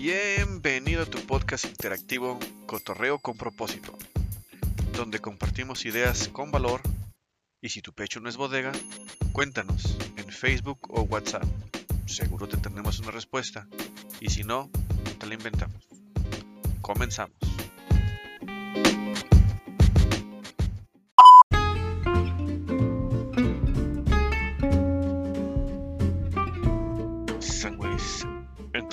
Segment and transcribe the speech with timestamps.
[0.00, 3.98] Bienvenido a tu podcast interactivo Cotorreo con propósito,
[4.92, 6.82] donde compartimos ideas con valor
[7.60, 8.70] y si tu pecho no es bodega,
[9.32, 11.42] cuéntanos en Facebook o WhatsApp.
[12.06, 13.66] Seguro te tendremos una respuesta
[14.20, 14.70] y si no,
[15.18, 15.88] te la inventamos.
[16.80, 17.47] Comenzamos.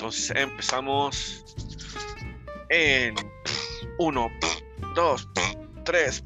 [0.06, 1.44] Empezamos
[2.68, 3.16] en
[3.98, 4.30] 1,
[4.94, 5.28] 2,
[5.84, 6.24] 3.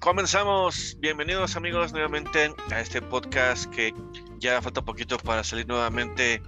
[0.00, 0.96] Comenzamos.
[0.98, 3.94] Bienvenidos amigos nuevamente a este podcast que
[4.38, 6.42] ya falta poquito para salir nuevamente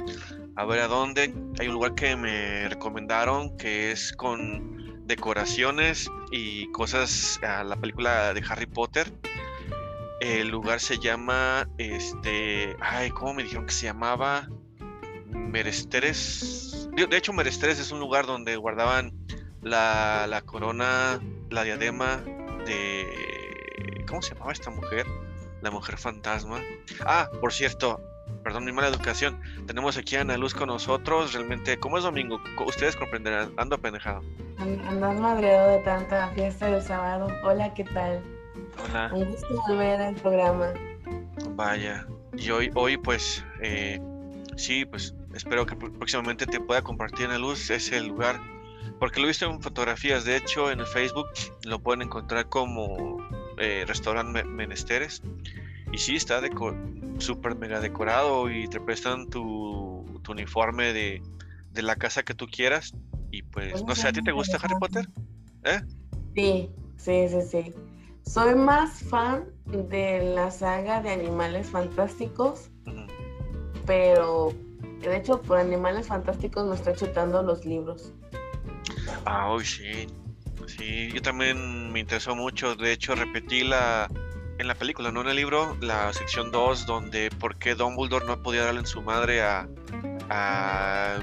[0.56, 1.32] a ver a dónde.
[1.60, 8.34] Hay un lugar que me recomendaron que es con decoraciones y cosas a la película
[8.34, 9.06] de Harry Potter.
[10.20, 14.48] El lugar se llama, este, ay, ¿cómo me dijeron que se llamaba?
[15.34, 16.88] Meresteres.
[16.92, 19.12] De hecho, Meresteres es un lugar donde guardaban
[19.62, 22.22] la, la corona, la diadema
[22.66, 24.04] de...
[24.08, 25.06] ¿Cómo se llamaba esta mujer?
[25.60, 26.60] La mujer fantasma.
[27.04, 28.00] Ah, por cierto,
[28.42, 29.40] perdón mi mala educación.
[29.66, 31.32] Tenemos aquí a Ana Luz con nosotros.
[31.32, 34.22] Realmente, como es domingo, ustedes comprenderán, ando apendejado.
[34.58, 37.28] Andas madreado de tanta fiesta del sábado.
[37.42, 38.22] Hola, ¿qué tal?
[38.84, 39.10] Hola.
[39.12, 40.72] Un gusto volver al programa.
[41.50, 42.06] Vaya.
[42.36, 44.00] Y hoy, hoy pues, eh,
[44.56, 48.40] sí, pues espero que próximamente te pueda compartir Ana Luz ese lugar.
[48.98, 50.24] Porque lo he visto en fotografías.
[50.24, 51.26] De hecho, en el Facebook
[51.64, 53.18] lo pueden encontrar como
[53.58, 55.22] eh, Restaurante Menesteres.
[55.92, 56.40] Y sí, está
[57.18, 61.22] súper mega decorado y te prestan tu, tu uniforme de,
[61.70, 62.94] de, la casa que tú quieras.
[63.30, 65.08] Y pues, no sé, ¿a ti te gusta Harry Potter?
[65.64, 65.80] ¿Eh?
[66.34, 67.74] Sí, sí, sí, sí.
[68.22, 73.06] Soy más fan de la saga de Animales Fantásticos, uh -huh.
[73.86, 74.54] pero
[75.08, 78.12] de hecho por Animales Fantásticos me estoy chutando los libros.
[79.24, 80.06] Ah, hoy sí.
[80.66, 82.74] Sí, yo también me interesó mucho.
[82.74, 84.10] De hecho, repetí la,
[84.58, 88.42] en la película, no en el libro, la sección 2, donde por qué Dumbledore no
[88.42, 89.68] podía darle en su madre a,
[90.30, 91.18] a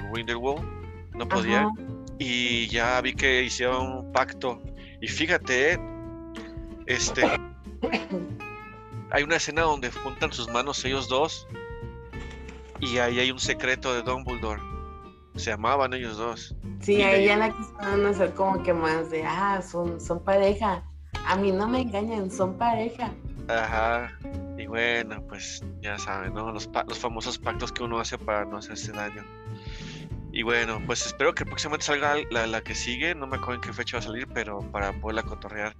[1.14, 1.62] no podía.
[1.62, 1.70] Ajá.
[2.18, 4.62] Y ya vi que hicieron un pacto.
[5.00, 5.80] Y fíjate,
[6.86, 7.22] este,
[9.10, 11.46] hay una escena donde juntan sus manos ellos dos.
[12.82, 14.60] Y ahí hay un secreto de Dumbledore.
[15.36, 16.56] Se amaban ellos dos.
[16.80, 20.82] Sí, y ahí ya la quisieron hacer como que más de, ah, son, son pareja.
[21.28, 23.12] A mí no me engañan, son pareja.
[23.48, 24.18] Ajá.
[24.58, 26.50] Y bueno, pues ya saben, ¿no?
[26.50, 29.24] Los, los famosos pactos que uno hace para no hacerse daño.
[30.32, 33.14] Y bueno, pues espero que próximamente salga la, la, que sigue.
[33.14, 35.76] No me acuerdo en qué fecha va a salir, pero para poderla cotorrear.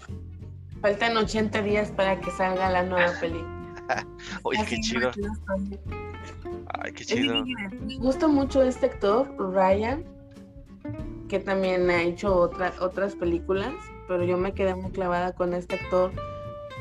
[0.80, 3.61] Faltan 80 días para que salga la nueva película.
[4.42, 5.10] Oye, qué chido.
[6.80, 7.44] Ay, qué chido.
[7.44, 10.04] Me gusta mucho este actor, Ryan,
[11.28, 13.72] que también ha hecho otra, otras películas,
[14.08, 16.12] pero yo me quedé muy clavada con este actor,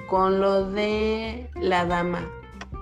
[0.08, 2.28] con lo de La Dama,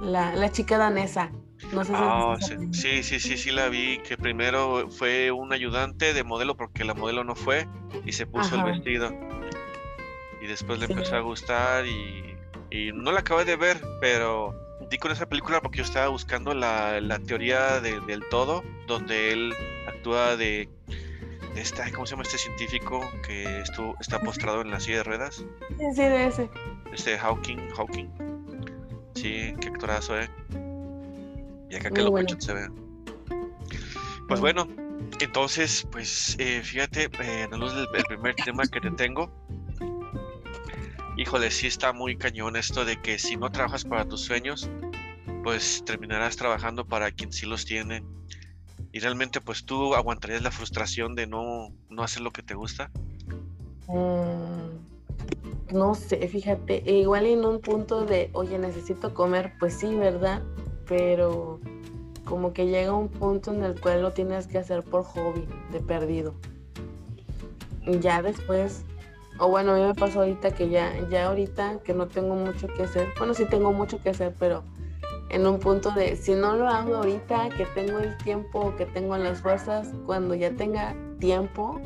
[0.01, 1.31] la, la chica danesa.
[1.73, 5.51] No sé si oh, sí, sí, sí, sí, sí, la vi, que primero fue un
[5.51, 7.67] ayudante de modelo porque la modelo no fue
[8.05, 8.65] y se puso Ajá.
[8.65, 9.11] el vestido.
[10.41, 10.93] Y después le sí.
[10.93, 12.28] empezó a gustar y,
[12.71, 14.55] y, no la acabé de ver, pero
[14.89, 19.31] di con esa película porque yo estaba buscando la, la teoría de, del todo, donde
[19.33, 19.53] él
[19.87, 20.69] actúa de,
[21.53, 25.03] de esta, ¿cómo se llama este científico que estuvo, está postrado en la silla de
[25.03, 25.45] ruedas?
[25.77, 26.49] Sí, de ese.
[26.93, 28.09] Este Hawking, Hawking.
[29.15, 30.29] Sí, qué actorazo, eh.
[31.69, 32.29] Y acá que lo bueno.
[32.39, 32.69] se ve.
[34.27, 34.67] Pues bueno,
[35.19, 39.31] entonces, pues eh, fíjate, eh, la luz del el primer tema que te tengo,
[41.19, 44.69] híjole, sí está muy cañón esto de que si no trabajas para tus sueños,
[45.43, 48.03] pues terminarás trabajando para quien sí los tiene.
[48.93, 52.89] Y realmente, pues tú aguantarías la frustración de no, no hacer lo que te gusta.
[53.87, 59.93] Mm, no sé, fíjate, e igual en un punto de, oye, necesito comer, pues sí,
[59.93, 60.41] ¿verdad?
[60.87, 61.59] Pero
[62.23, 65.81] como que llega un punto en el cual lo tienes que hacer por hobby, de
[65.81, 66.33] perdido.
[67.99, 68.85] Ya después,
[69.39, 72.67] o bueno, a mí me pasó ahorita que ya, ya ahorita que no tengo mucho
[72.67, 74.63] que hacer, bueno, sí tengo mucho que hacer, pero
[75.29, 79.17] en un punto de, si no lo hago ahorita, que tengo el tiempo, que tengo
[79.17, 81.79] las fuerzas, cuando ya tenga tiempo,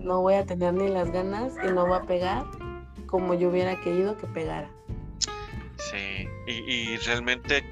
[0.00, 2.44] no voy a tener ni las ganas y no va a pegar
[3.06, 4.70] como yo hubiera querido que pegara.
[5.76, 7.64] Sí, y, realmente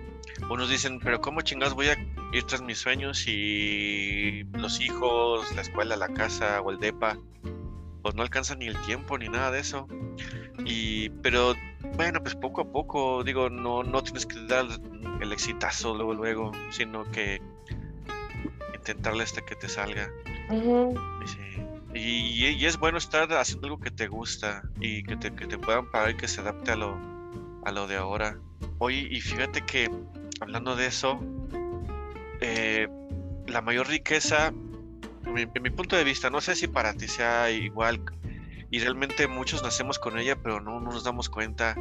[0.51, 1.97] unos dicen, pero ¿cómo chingados voy a
[2.33, 7.19] ir tras mis sueños y los hijos, la escuela, la casa o el DEPA?
[8.05, 9.89] Pues no alcanzan ni el tiempo ni nada de eso.
[10.67, 11.55] Y, pero
[11.97, 14.67] bueno, pues poco a poco, digo, no, no tienes que dar
[15.23, 17.41] el exitazo luego, luego, sino que
[18.75, 20.11] intentarle hasta que te salga.
[20.51, 21.39] Y, sí.
[21.95, 25.57] Y, y es bueno estar haciendo algo que te gusta y que te, que te
[25.57, 26.99] puedan pagar y que se adapte a lo,
[27.65, 28.37] a lo de ahora.
[28.81, 29.91] Oye, y fíjate que
[30.43, 31.19] hablando de eso,
[32.43, 32.87] eh,
[33.47, 34.53] la mayor riqueza,
[35.27, 38.01] mi, mi punto de vista, no sé si para ti sea igual,
[38.71, 41.77] y realmente muchos nacemos con ella, pero no, no nos damos cuenta,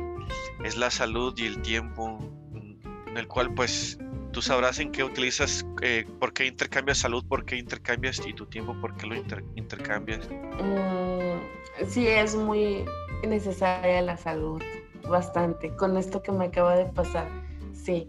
[0.64, 2.20] es la salud y el tiempo,
[2.52, 3.98] mm, en el cual pues
[4.32, 8.46] tú sabrás en qué utilizas, eh, por qué intercambias salud, por qué intercambias y tu
[8.48, 10.28] tiempo, por qué lo inter- intercambias.
[10.30, 12.86] Mm, sí, es muy
[13.28, 14.62] necesaria la salud,
[15.08, 15.76] bastante.
[15.76, 17.28] Con esto que me acaba de pasar,
[17.74, 18.08] sí.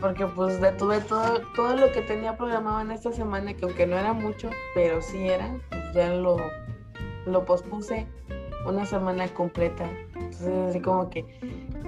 [0.00, 3.98] Porque pues detuve todo, todo lo que tenía programado en esta semana, que aunque no
[3.98, 6.36] era mucho, pero sí era, pues ya lo,
[7.26, 8.06] lo pospuse
[8.66, 9.88] una semana completa.
[10.14, 11.24] Entonces así como que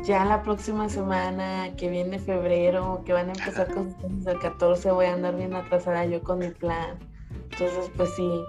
[0.03, 4.91] ya la próxima semana, que viene febrero, que van a empezar con sus del 14,
[4.93, 6.99] voy a andar bien atrasada yo con mi plan.
[7.51, 8.43] Entonces pues sí,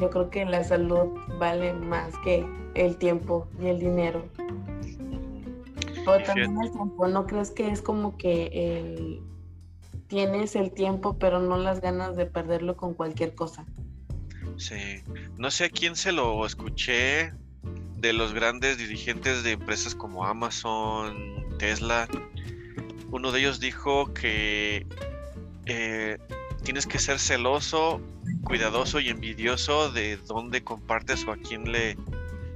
[0.00, 4.22] yo creo que la salud vale más que el tiempo y el dinero.
[6.06, 9.22] Pero también el tiempo, ¿no crees que es como que el-
[10.08, 13.66] tienes el tiempo pero no las ganas de perderlo con cualquier cosa?
[14.56, 15.02] Sí,
[15.36, 17.32] no sé a quién se lo escuché
[17.96, 21.16] de los grandes dirigentes de empresas como Amazon,
[21.58, 22.08] Tesla.
[23.10, 24.86] Uno de ellos dijo que
[25.66, 26.18] eh,
[26.62, 28.00] tienes que ser celoso,
[28.44, 31.96] cuidadoso y envidioso de dónde compartes o a quién le,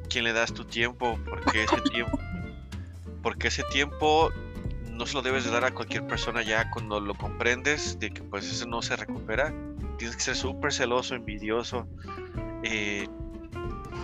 [0.08, 2.19] quién le das tu tiempo, porque ese tiempo,
[3.22, 4.31] porque ese tiempo
[4.90, 8.22] no se lo debes de dar a cualquier persona ya cuando lo comprendes de que
[8.22, 9.52] pues eso no se recupera.
[9.99, 11.87] Tienes que ser súper celoso, envidioso
[12.62, 13.06] eh,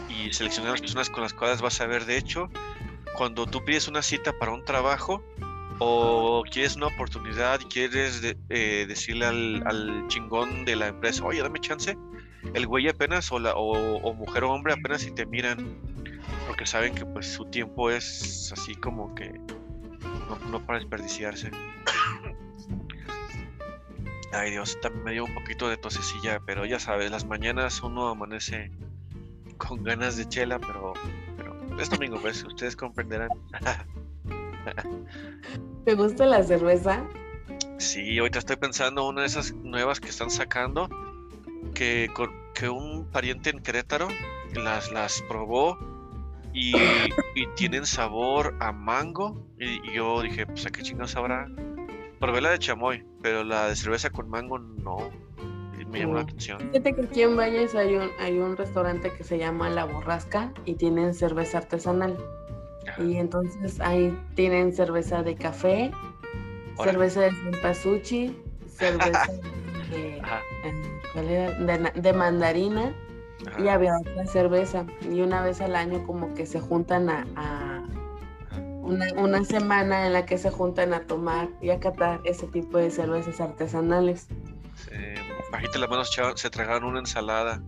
[0.09, 2.05] y seleccionar las personas con las cuales vas a ver.
[2.07, 2.49] De hecho,
[3.17, 5.23] cuando tú pides una cita para un trabajo
[5.79, 11.43] o quieres una oportunidad quieres de- eh, decirle al, al chingón de la empresa, oye,
[11.43, 11.97] dame chance,
[12.55, 15.79] el güey apenas o, la, o, o mujer o hombre apenas si te miran
[16.47, 19.41] porque saben que pues su tiempo es así como que
[20.29, 21.51] no, no para desperdiciarse.
[24.33, 28.09] Ay Dios, también me dio un poquito de tosecilla, pero ya sabes, las mañanas uno
[28.09, 28.71] amanece
[29.57, 30.93] con ganas de chela, pero,
[31.37, 33.31] pero es domingo, pues ustedes comprenderán.
[35.85, 37.05] ¿Te gusta la cerveza?
[37.79, 40.89] Sí, ahorita estoy pensando una de esas nuevas que están sacando,
[41.75, 42.11] que,
[42.55, 44.09] que un pariente en Querétaro
[44.55, 45.96] las, las probó
[46.57, 49.47] y, y tienen sabor a mango.
[49.59, 51.47] Y, y yo dije, pues a qué chingados sabrá.
[52.19, 55.11] Probé la de chamoy, pero la de cerveza con mango no.
[55.79, 56.59] Y me llamó la atención.
[56.59, 60.53] Fíjate que aquí en Valles hay un, hay un restaurante que se llama La Borrasca
[60.65, 62.17] y tienen cerveza artesanal.
[62.89, 63.03] Ajá.
[63.03, 65.91] Y entonces ahí tienen cerveza de café,
[66.83, 69.27] cerveza de cempasúchil, cerveza
[69.91, 70.23] de, eh,
[71.13, 71.51] ¿cuál era?
[71.53, 72.95] de, na- de mandarina
[73.47, 74.87] ajá, y había otra cerveza.
[75.11, 77.85] Y una vez al año como que se juntan a,
[78.83, 82.79] una, una semana en la que se juntan a tomar y a catar ese tipo
[82.79, 84.29] de cervezas artesanales.
[84.93, 85.15] Eh,
[85.51, 87.63] bajita las manos, se tragaron una ensalada.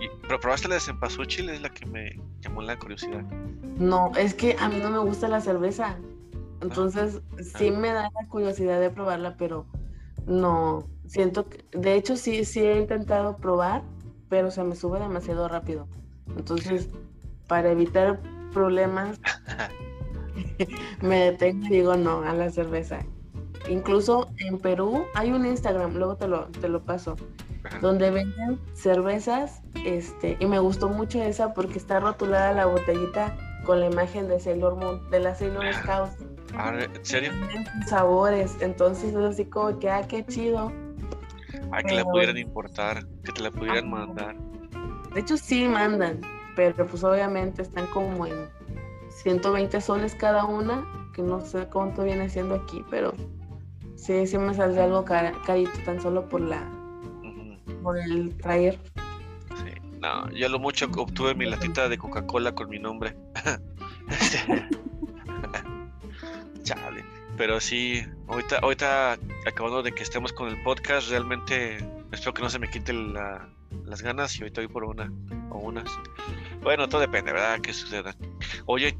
[0.00, 3.22] Y, pero probaste la de cempasúchil, es la que me llamó la curiosidad.
[3.76, 5.96] No, es que a mí no me gusta la cerveza.
[6.60, 7.78] Entonces, sí Ah.
[7.78, 9.66] me da la curiosidad de probarla, pero
[10.26, 13.82] no, siento que, de hecho sí, sí he intentado probar,
[14.32, 15.86] pero se me sube demasiado rápido.
[16.38, 16.88] Entonces,
[17.48, 18.18] para evitar
[18.54, 19.20] problemas,
[21.02, 23.00] me detengo y digo no a la cerveza.
[23.68, 27.14] Incluso en Perú hay un Instagram, luego te lo, te lo paso,
[27.62, 27.78] Ajá.
[27.80, 33.36] donde venden cervezas, este, y me gustó mucho esa porque está rotulada la botellita
[33.66, 35.82] con la imagen de Sailor Moon, de la Sailor Ajá.
[35.82, 36.24] Scouts,
[36.54, 37.32] Ah, ¿En serio?
[37.86, 40.72] Sabores, entonces es así como que, ah, qué chido.
[41.72, 44.36] Ay, que la pudieran importar, que te la pudieran mandar.
[45.14, 46.20] De hecho sí mandan,
[46.54, 48.48] pero pues obviamente están como en
[49.10, 53.12] 120 soles cada una, que no sé cuánto viene siendo aquí, pero
[53.96, 56.68] sí, sí me saldría algo cara- carito tan solo por la
[57.82, 58.78] por el traer.
[59.56, 59.72] sí.
[60.00, 63.16] No, yo lo mucho que obtuve mi latita de Coca-Cola con mi nombre.
[66.62, 67.04] Chale.
[67.42, 69.18] Pero sí, ahorita, ahorita
[69.48, 71.78] acabando de que estemos con el podcast, realmente
[72.12, 73.48] espero que no se me quiten la-
[73.84, 75.12] las ganas y ahorita voy por una
[75.50, 75.90] o unas.
[76.62, 77.60] Bueno, todo depende, ¿verdad?
[77.60, 78.14] Que suceda.
[78.66, 78.96] Oye,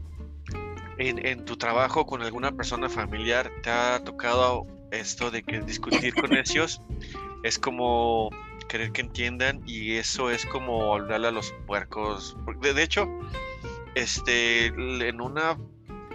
[0.98, 6.12] en, en tu trabajo con alguna persona familiar, ¿te ha tocado esto de que discutir
[6.12, 6.82] con ellos
[7.44, 8.28] es como
[8.68, 12.36] querer que entiendan y eso es como hablarle a los puercos?
[12.60, 13.06] De, de hecho,
[13.94, 15.56] este, en una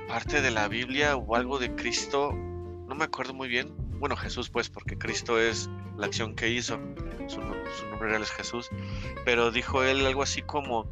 [0.08, 4.50] parte de la Biblia o algo de Cristo, no me acuerdo muy bien, bueno, Jesús
[4.50, 6.80] pues, porque Cristo es la acción que hizo,
[7.28, 8.70] su, nombre real es Jesús,
[9.26, 10.90] pero dijo él algo así como,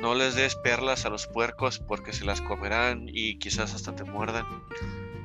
[0.00, 4.04] no les des perlas a los puercos porque se las comerán y quizás hasta te
[4.04, 4.44] muerdan.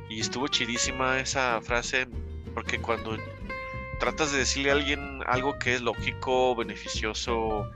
[0.09, 2.07] Y estuvo chidísima esa frase
[2.53, 3.17] porque cuando
[3.99, 7.69] tratas de decirle a alguien algo que es lógico, beneficioso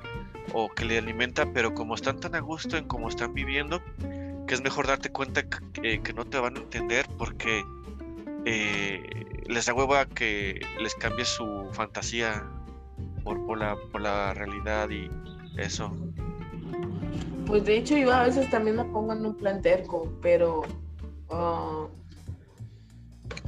[0.53, 3.81] o que le alimenta, pero como están tan a gusto en cómo están viviendo,
[4.47, 7.63] que es mejor darte cuenta que, no te van a entender porque
[8.45, 9.01] eh,
[9.47, 12.47] les da hueva que les cambie su fantasía
[13.23, 15.09] por, por, la, por la realidad y
[15.57, 15.91] eso.
[17.45, 20.63] Pues de hecho yo a veces también me pongo en un plan terco, pero
[21.29, 21.87] ah,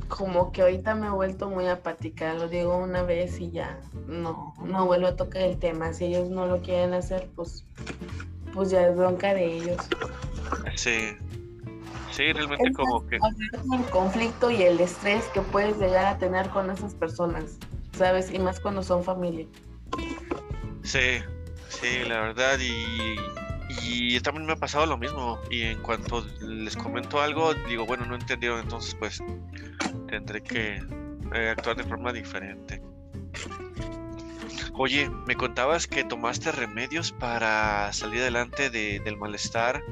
[0.08, 4.54] como que ahorita me he vuelto muy apática, lo digo una vez y ya no,
[4.64, 5.94] no vuelvo a tocar el tema.
[5.94, 7.66] Si ellos no lo quieren hacer, pues,
[8.54, 9.78] pues ya es bronca de ellos.
[10.76, 11.18] Sí,
[12.18, 13.18] Sí, realmente como que...
[13.18, 17.60] El conflicto y el estrés que puedes llegar a tener con esas personas,
[17.94, 18.32] ¿sabes?
[18.34, 19.46] Y más cuando son familia.
[20.82, 21.20] Sí,
[21.70, 23.18] sí, la verdad, y,
[23.84, 25.40] y también me ha pasado lo mismo.
[25.52, 29.22] Y en cuanto les comento algo, digo, bueno, no entendieron, entonces pues
[30.08, 30.82] tendré que
[31.36, 32.82] eh, actuar de forma diferente.
[34.74, 39.84] Oye, me contabas que tomaste remedios para salir adelante de, del malestar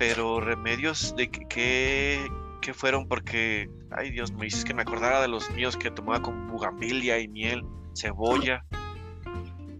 [0.00, 2.26] pero remedios de qué,
[2.62, 6.22] qué fueron, porque, ay Dios, me dices que me acordara de los míos que tomaba
[6.22, 7.62] con bugambilia y miel,
[7.94, 8.64] cebolla.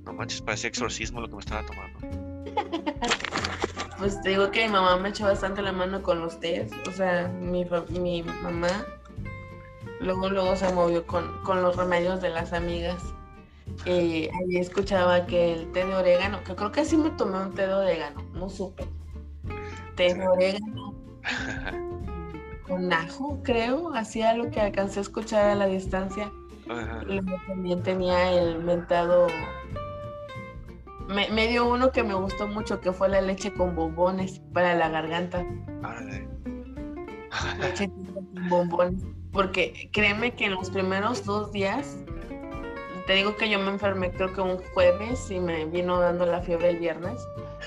[0.05, 1.99] No manches, parecía exorcismo lo que me estaba tomando.
[3.97, 6.71] Pues te digo que mi mamá me echó bastante la mano con los tés.
[6.87, 8.85] O sea, mi, mi mamá
[10.00, 13.03] luego, luego se movió con, con los remedios de las amigas.
[13.87, 17.55] Y ahí escuchaba que el té de orégano, que creo que sí me tomé un
[17.55, 18.87] té de orégano, no supe
[20.09, 20.95] de orégano
[22.71, 26.33] con ajo, creo, hacía lo que alcancé a escuchar a la distancia.
[27.04, 29.26] Luego también tenía el mentado.
[31.09, 34.88] Me, dio uno que me gustó mucho, que fue la leche con bombones para la
[34.88, 35.45] garganta.
[37.59, 39.02] leche con bombones.
[39.33, 41.99] Porque créeme que en los primeros dos días,
[43.09, 46.40] te digo que yo me enfermé creo que un jueves y me vino dando la
[46.40, 47.21] fiebre el viernes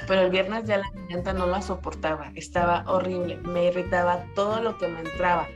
[0.07, 4.77] pero el viernes ya la garganta no la soportaba, estaba horrible, me irritaba todo lo
[4.77, 5.47] que me entraba.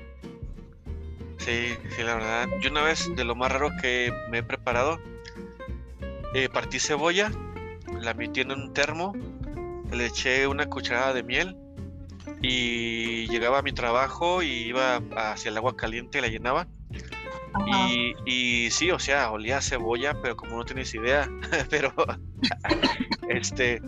[1.37, 2.47] Sí, sí, la verdad.
[2.61, 4.99] Yo una vez de lo más raro que me he preparado,
[6.33, 7.31] eh, partí cebolla,
[8.01, 9.13] la metí en un termo,
[9.91, 11.55] le eché una cucharada de miel
[12.41, 16.67] y llegaba a mi trabajo y iba hacia el agua caliente y la llenaba.
[17.65, 21.29] Y, y, sí, o sea, olía a cebolla, pero como no tienes idea,
[21.69, 21.93] pero
[23.29, 23.81] este,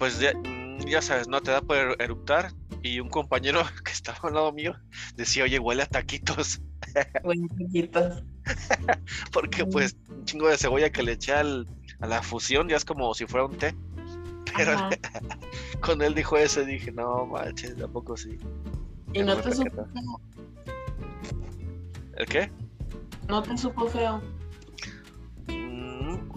[0.00, 2.52] pues mm, ya, sabes, no te da por er, eructar.
[2.82, 4.74] Y un compañero que estaba al lado mío
[5.14, 6.60] decía, oye, huele a taquitos.
[7.22, 8.24] Huele a taquitos.
[9.32, 13.14] Porque pues un chingo de cebolla que le eché a la fusión ya es como
[13.14, 13.76] si fuera un té.
[14.56, 14.72] Pero
[15.80, 18.38] con él dijo eso dije, no manches, tampoco sí.
[19.12, 20.20] ¿Y no te supo feo?
[22.16, 22.50] ¿El qué?
[23.28, 24.22] No te supo feo.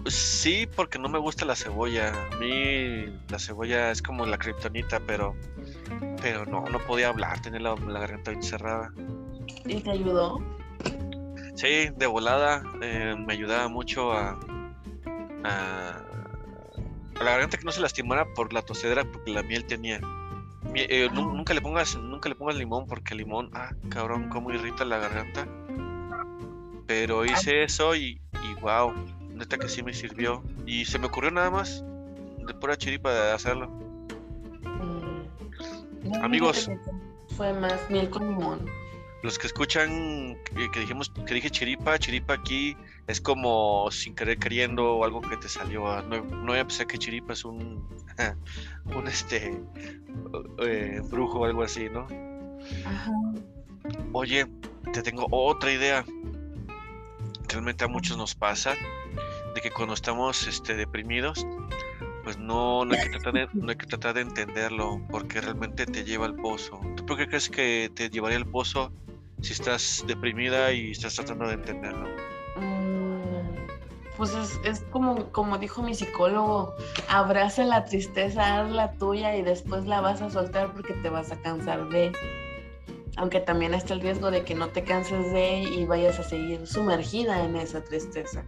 [0.06, 2.12] Sí, porque no me gusta la cebolla.
[2.32, 5.34] A mí la cebolla es como la kriptonita, pero
[6.20, 8.92] pero no, no podía hablar, tenía la, garganta encerrada.
[9.66, 10.42] ¿Y te ayudó?
[11.54, 14.38] Sí, de volada eh, me ayudaba mucho a,
[15.44, 16.02] a,
[17.20, 20.00] la garganta que no se lastimara por la tosedera porque la miel tenía.
[20.74, 24.84] Eh, nunca le pongas nunca le pongas limón porque el limón, ah, cabrón, cómo irrita
[24.84, 25.46] la garganta.
[26.86, 28.92] Pero hice eso y, y wow,
[29.34, 30.42] neta que sí me sirvió.
[30.66, 31.84] Y se me ocurrió nada más
[32.46, 33.68] de pura chiripa de hacerlo.
[34.62, 36.70] Mm, Amigos.
[37.36, 38.66] Fue más miel con limón.
[39.22, 42.76] Los que escuchan que, dijimos que dije chiripa, chiripa aquí
[43.06, 46.02] es como sin querer queriendo o algo que te salió.
[46.02, 47.88] No, no a pensar que chiripa es un
[48.94, 49.62] un este
[50.58, 52.06] eh, brujo o algo así, ¿no?
[52.84, 53.12] Ajá.
[54.12, 54.46] Oye,
[54.92, 56.04] te tengo otra idea.
[57.48, 58.74] Realmente a muchos nos pasa
[59.54, 61.46] de que cuando estamos este, deprimidos,
[62.24, 65.86] pues no, no, hay que tratar de, no hay que tratar de entenderlo porque realmente
[65.86, 66.80] te lleva al pozo.
[66.96, 68.90] ¿Tú por qué crees que te llevaría al pozo
[69.42, 72.08] si estás deprimida y estás tratando de entenderlo?
[72.56, 73.54] Mm,
[74.16, 76.74] pues es, es, como, como dijo mi psicólogo,
[77.08, 81.30] abraza la tristeza, haz la tuya y después la vas a soltar porque te vas
[81.30, 82.10] a cansar de...
[83.16, 86.66] Aunque también está el riesgo de que no te canses de y vayas a seguir
[86.66, 88.44] sumergida en esa tristeza.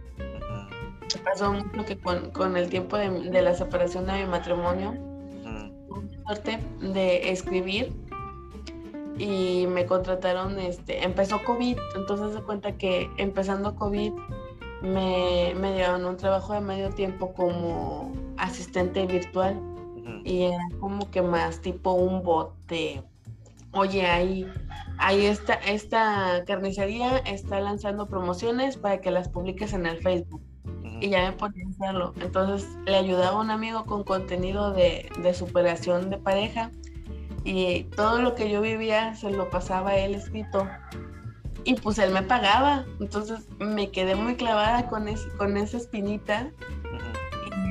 [1.23, 4.93] Pasó mucho que con, el tiempo de, la separación de mi matrimonio,
[5.87, 7.93] tuve suerte de escribir
[9.17, 14.11] y me contrataron, este, empezó COVID, entonces se cuenta que empezando COVID
[14.81, 19.59] me, me dieron un trabajo de medio tiempo como asistente virtual
[20.23, 23.03] y era como que más tipo un bote.
[23.77, 24.51] Oye, ahí,
[24.97, 30.41] ahí está, esta carnicería está lanzando promociones para que las publiques en el Facebook.
[30.99, 32.13] Y ya me ponía a hacerlo.
[32.19, 36.71] Entonces le ayudaba a un amigo con contenido de, de superación de pareja
[37.43, 40.67] y todo lo que yo vivía se lo pasaba él escrito
[41.63, 42.85] y pues él me pagaba.
[42.99, 45.05] Entonces me quedé muy clavada con,
[45.37, 46.49] con esa espinita.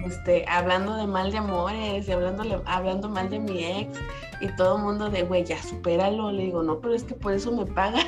[0.07, 3.99] Este, hablando de mal de amores y hablándole, hablando mal de mi ex
[4.41, 6.33] y todo el mundo de, güey, ya supéralo.
[6.33, 8.07] Le digo, no, pero es que por eso me pagan.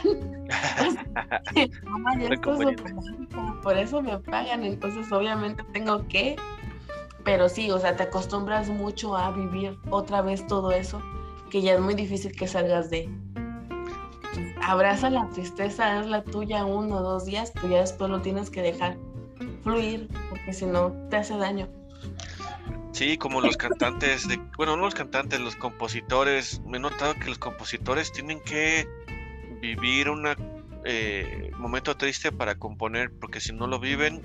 [3.63, 4.65] por eso me pagan.
[4.65, 6.37] Entonces obviamente tengo que,
[7.25, 11.03] pero sí, o sea, te acostumbras mucho a vivir otra vez todo eso,
[11.51, 13.09] que ya es muy difícil que salgas de
[14.63, 18.51] abraza la tristeza, es la tuya uno o dos días, pero ya después lo tienes
[18.51, 18.97] que dejar
[19.63, 21.69] fluir, porque si no te hace daño.
[22.93, 27.27] Sí, como los cantantes, de, bueno, no los cantantes, los compositores, me he notado que
[27.27, 28.89] los compositores tienen que
[29.61, 30.27] vivir un
[30.85, 34.23] eh, momento triste para componer, porque si no lo viven,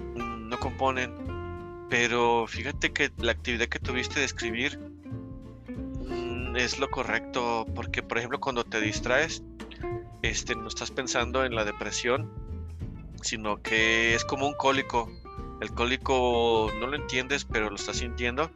[0.50, 1.34] no componen.
[1.90, 8.18] Pero fíjate que la actividad que tuviste de escribir mm, es lo correcto, porque por
[8.18, 9.44] ejemplo cuando te distraes,
[10.22, 12.32] este, no estás pensando en la depresión,
[13.22, 15.12] sino que es como un cólico.
[15.62, 18.52] El cólico no lo entiendes, pero lo estás sintiendo.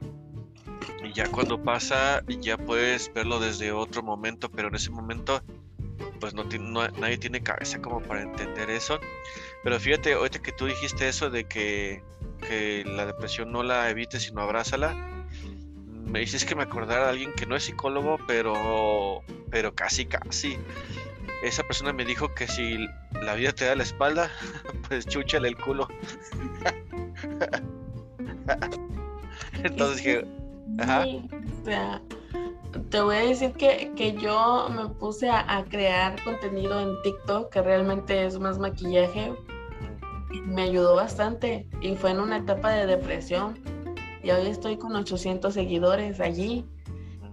[1.03, 5.41] Y ya cuando pasa, ya puedes verlo desde otro momento, pero en ese momento,
[6.19, 6.43] pues no,
[6.99, 8.99] nadie tiene cabeza como para entender eso.
[9.63, 12.03] Pero fíjate, ahorita que tú dijiste eso de que,
[12.47, 14.95] que la depresión no la evites, sino abrázala,
[16.07, 20.57] me dices que me acordara de alguien que no es psicólogo, pero, pero casi, casi
[21.43, 22.87] esa persona me dijo que si
[23.27, 24.31] la vida te da la espalda,
[24.87, 25.87] pues chúchale el culo.
[29.63, 30.25] Entonces dije,
[30.79, 31.05] ajá.
[31.05, 32.01] o sea,
[32.89, 37.61] te voy a decir que, que yo me puse a, crear contenido en TikTok, que
[37.61, 39.33] realmente es más maquillaje.
[40.45, 41.67] Me ayudó bastante.
[41.81, 43.59] Y fue en una etapa de depresión.
[44.23, 46.65] Y hoy estoy con 800 seguidores allí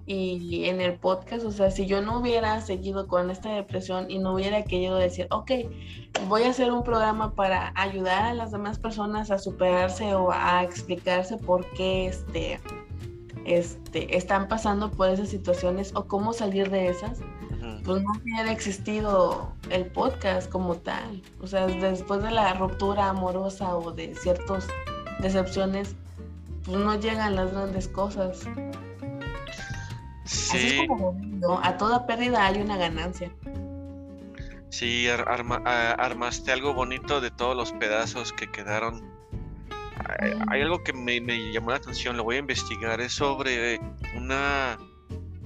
[0.07, 4.19] y en el podcast, o sea, si yo no hubiera seguido con esta depresión y
[4.19, 5.51] no hubiera querido decir, ok,
[6.29, 10.62] voy a hacer un programa para ayudar a las demás personas a superarse o a
[10.62, 12.61] explicarse por qué este,
[13.45, 17.21] este, están pasando por esas situaciones o cómo salir de esas,
[17.85, 21.23] pues no hubiera existido el podcast como tal.
[21.43, 24.67] O sea, después de la ruptura amorosa o de ciertas
[25.21, 25.95] decepciones,
[26.64, 28.47] pues no llegan las grandes cosas.
[30.25, 30.87] Sí.
[31.63, 33.31] A toda pérdida hay una ganancia.
[34.71, 39.13] Sí, armaste algo bonito de todos los pedazos que quedaron.
[40.51, 41.21] Hay, algo que me,
[41.53, 43.01] llamó la atención, lo voy a investigar.
[43.01, 43.81] Es sobre
[44.17, 44.79] una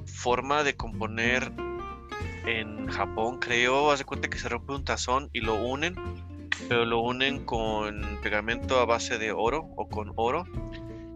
[0.07, 1.53] forma de componer
[2.47, 3.91] en Japón, creo.
[3.91, 5.95] Haz de cuenta que se rompe un tazón y lo unen,
[6.69, 10.45] pero lo unen con pegamento a base de oro o con oro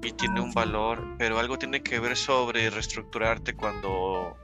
[0.03, 4.37] y tiene un valor, pero algo tiene que ver sobre reestructurarte cuando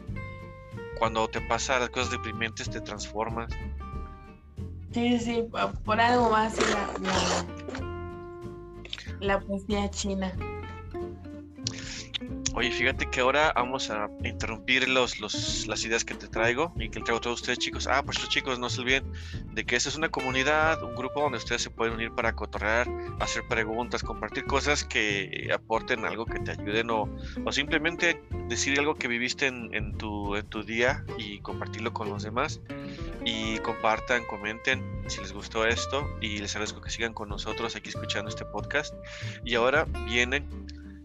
[0.98, 3.52] cuando te pasa las cosas deprimente te transformas.
[4.92, 5.44] Sí, sí,
[5.84, 6.88] por algo más la,
[9.20, 10.32] la poesía china.
[12.54, 17.00] Oye, fíjate que ahora vamos a interrumpir los, las ideas que te traigo y que
[17.00, 17.86] traigo a todos ustedes, chicos.
[17.86, 19.04] Ah, pues chicos, no se olviden
[19.52, 22.88] de que esta es una comunidad, un grupo donde ustedes se pueden unir para cotorrear,
[23.20, 27.08] hacer preguntas, compartir cosas que aporten algo que te ayuden o,
[27.44, 32.08] o simplemente decir algo que viviste en, en, tu, en tu día y compartirlo con
[32.08, 32.60] los demás.
[33.24, 37.90] Y compartan, comenten si les gustó esto y les agradezco que sigan con nosotros aquí
[37.90, 38.94] escuchando este podcast.
[39.44, 40.46] Y ahora vienen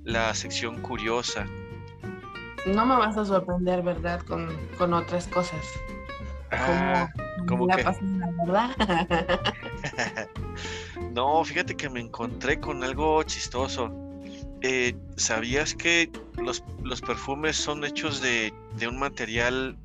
[0.03, 1.45] la sección curiosa.
[2.65, 4.21] No me vas a sorprender, ¿verdad?
[4.21, 5.65] Con, con otras cosas.
[6.51, 7.09] Ah,
[7.47, 7.75] como la
[8.45, 8.69] verdad.
[11.13, 13.91] no, fíjate que me encontré con algo chistoso.
[14.61, 16.09] Eh, ¿Sabías que
[16.41, 19.77] los, los, perfumes son hechos de, de un material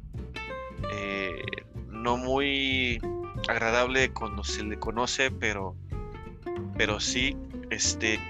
[0.92, 1.42] eh,
[1.88, 3.00] no muy
[3.48, 5.74] agradable cuando se le conoce, pero,
[6.76, 7.36] pero sí,
[7.70, 8.20] este,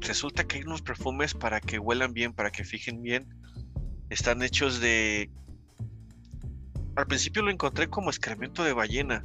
[0.00, 3.26] resulta que hay unos perfumes para que huelan bien, para que fijen bien.
[4.10, 5.30] Están hechos de...
[6.94, 9.22] Al principio lo encontré como excremento de ballena,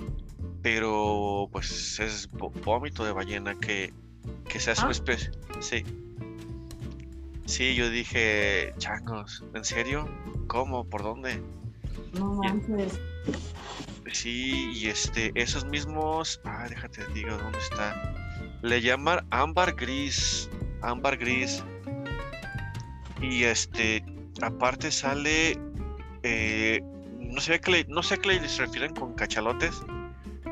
[0.62, 3.94] pero pues es vómito de ballena que,
[4.50, 4.92] que se hace una ah.
[4.92, 5.32] especie...
[5.60, 5.84] Sí.
[7.46, 10.08] Sí, yo dije, changos, ¿en serio?
[10.48, 10.86] ¿Cómo?
[10.86, 11.42] ¿Por dónde?
[12.14, 13.00] No manches.
[14.12, 18.14] Sí, y este, esos mismos, ah, déjate digo dónde está.
[18.62, 20.50] Le llaman ámbar gris,
[20.82, 21.64] ámbar gris.
[23.22, 24.04] Y este,
[24.42, 25.58] aparte sale,
[26.24, 26.82] eh,
[27.20, 29.82] no sé qué no sé a qué le se refieren con cachalotes,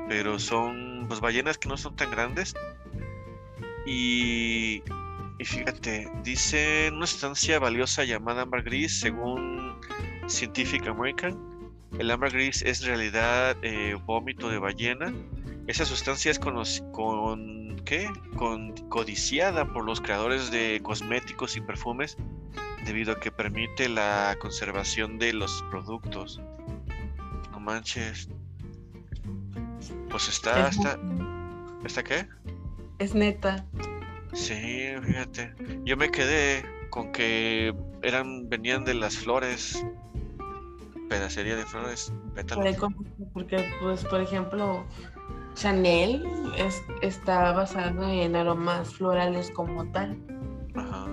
[0.07, 2.53] pero son pues ballenas que no son tan grandes.
[3.85, 4.83] Y,
[5.39, 9.79] y fíjate, dice una sustancia valiosa llamada ámbar gris, según
[10.27, 11.48] Scientific American
[11.97, 15.13] el ámbar gris es en realidad eh, vómito de ballena.
[15.67, 18.09] Esa sustancia es con, ¿qué?
[18.35, 22.17] Con, codiciada por los creadores de cosméticos y perfumes
[22.85, 26.41] debido a que permite la conservación de los productos.
[27.51, 28.29] No manches.
[30.09, 30.99] Pues está, está,
[31.85, 32.27] ¿está qué?
[32.99, 33.65] Es neta.
[34.33, 35.53] Sí, fíjate.
[35.85, 39.83] Yo me quedé con que eran, venían de las flores
[41.09, 42.77] pedacería de flores, pétalos.
[43.33, 44.85] Porque, pues, por ejemplo,
[45.55, 46.23] Chanel
[46.57, 50.17] es, está basado en aromas florales como tal.
[50.75, 51.07] Ajá.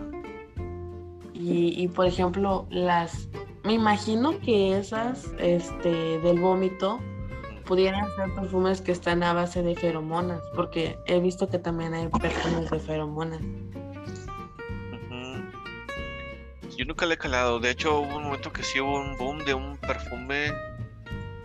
[1.32, 3.28] Y, y, por ejemplo, las.
[3.64, 7.00] Me imagino que esas este, del vómito
[7.64, 12.08] pudieran ser perfumes que están a base de feromonas, porque he visto que también hay
[12.08, 13.40] perfumes de feromonas.
[16.86, 17.60] Nunca le he calado.
[17.60, 20.52] De hecho, hubo un momento que sí hubo un boom de un perfume.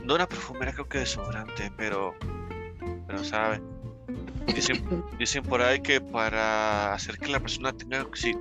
[0.04, 2.16] No una perfumera, creo que desodorante, pero.
[3.08, 3.62] Pero sabe.
[5.20, 8.06] Dicen, por ahí que para hacer que la persona tenga.
[8.14, 8.36] Si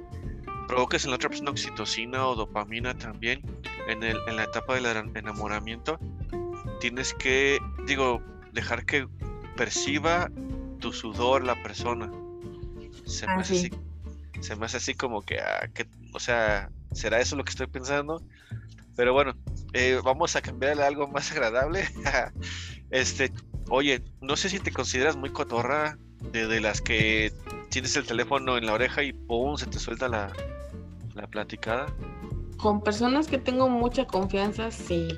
[0.68, 3.42] provoques en la otra persona oxitocina o dopamina también,
[3.88, 5.98] en, el, en la etapa del enamoramiento,
[6.80, 9.08] tienes que, digo, dejar que
[9.56, 10.30] perciba
[10.78, 12.10] tu sudor la persona.
[13.04, 13.70] Se me, hace, así,
[14.40, 17.66] se me hace así como que, ah, que, o sea, ¿Será eso lo que estoy
[17.66, 18.22] pensando?
[18.96, 19.34] Pero bueno,
[19.72, 21.88] eh, vamos a cambiarle algo más agradable.
[22.90, 23.32] este,
[23.68, 25.96] oye, no sé si te consideras muy cotorra
[26.32, 27.32] de, las que
[27.70, 29.56] tienes el teléfono en la oreja y ¡pum!
[29.56, 30.32] se te suelta la,
[31.14, 31.86] la platicada.
[32.58, 35.08] Con personas que tengo mucha confianza, sí.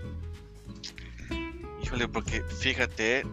[1.83, 3.25] Híjole, porque fíjate,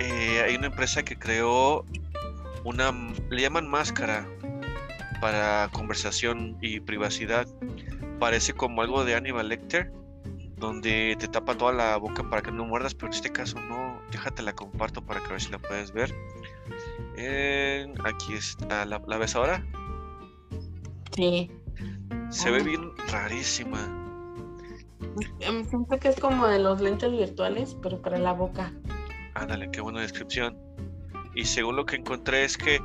[0.00, 1.84] eh, hay una empresa que creó
[2.64, 2.92] una,
[3.28, 4.26] le llaman máscara,
[5.20, 7.46] para conversación y privacidad.
[8.18, 9.92] Parece como algo de Hannibal Lecter,
[10.56, 14.00] donde te tapa toda la boca para que no muerdas, pero en este caso no.
[14.10, 16.14] Déjate la comparto para que a ver si la puedes ver.
[18.04, 19.64] aquí está, ¿la, ves ahora?
[21.14, 21.50] Sí.
[22.30, 23.96] Se ve bien rarísima.
[25.40, 28.72] Em, siento que es como de los lentes virtuales, pero para la boca.
[29.34, 30.56] Ándale, qué buena descripción.
[31.34, 32.80] Y según lo que encontré es que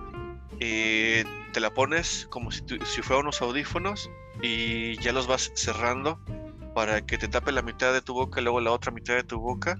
[0.59, 1.23] eh,
[1.55, 6.19] te la pones como si, si fueran unos audífonos y ya los vas cerrando
[6.73, 9.23] para que te tape la mitad de tu boca y luego la otra mitad de
[9.23, 9.77] tu boca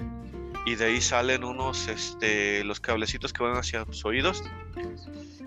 [0.65, 4.41] y de ahí salen unos este los cablecitos que van hacia tus oídos.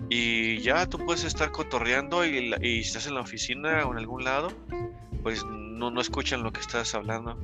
[0.07, 3.97] Y ya tú puedes estar cotorreando y, y si estás en la oficina o en
[3.97, 4.49] algún lado
[5.23, 7.39] pues no, no escuchan lo que estás hablando.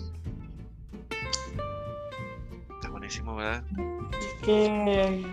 [2.70, 3.64] Está buenísimo verdad
[4.46, 5.26] que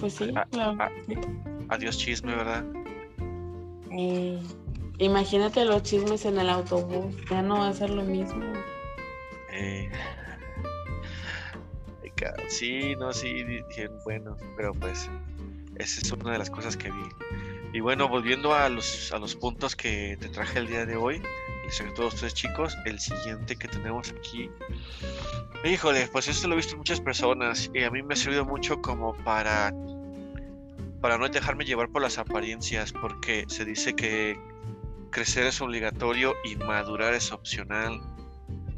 [0.00, 0.76] pues sí, ah, claro.
[0.80, 0.90] Ah,
[1.68, 2.64] adiós chisme, ¿verdad?
[4.98, 8.44] imagínate los chismes en el autobús, ya no va a ser lo mismo.
[9.52, 9.90] Eh,
[12.48, 15.08] sí, no, sí, dije, bueno, pero pues
[15.76, 17.08] esa es una de las cosas que vi.
[17.72, 21.22] Y bueno, volviendo a los, a los puntos que te traje el día de hoy,
[21.66, 24.50] y sobre todo ustedes chicos, el siguiente que tenemos aquí.
[25.64, 28.44] Híjole, pues esto lo he visto en muchas personas y a mí me ha servido
[28.44, 29.72] mucho como para
[31.00, 34.38] para no dejarme llevar por las apariencias, porque se dice que
[35.10, 38.00] crecer es obligatorio y madurar es opcional.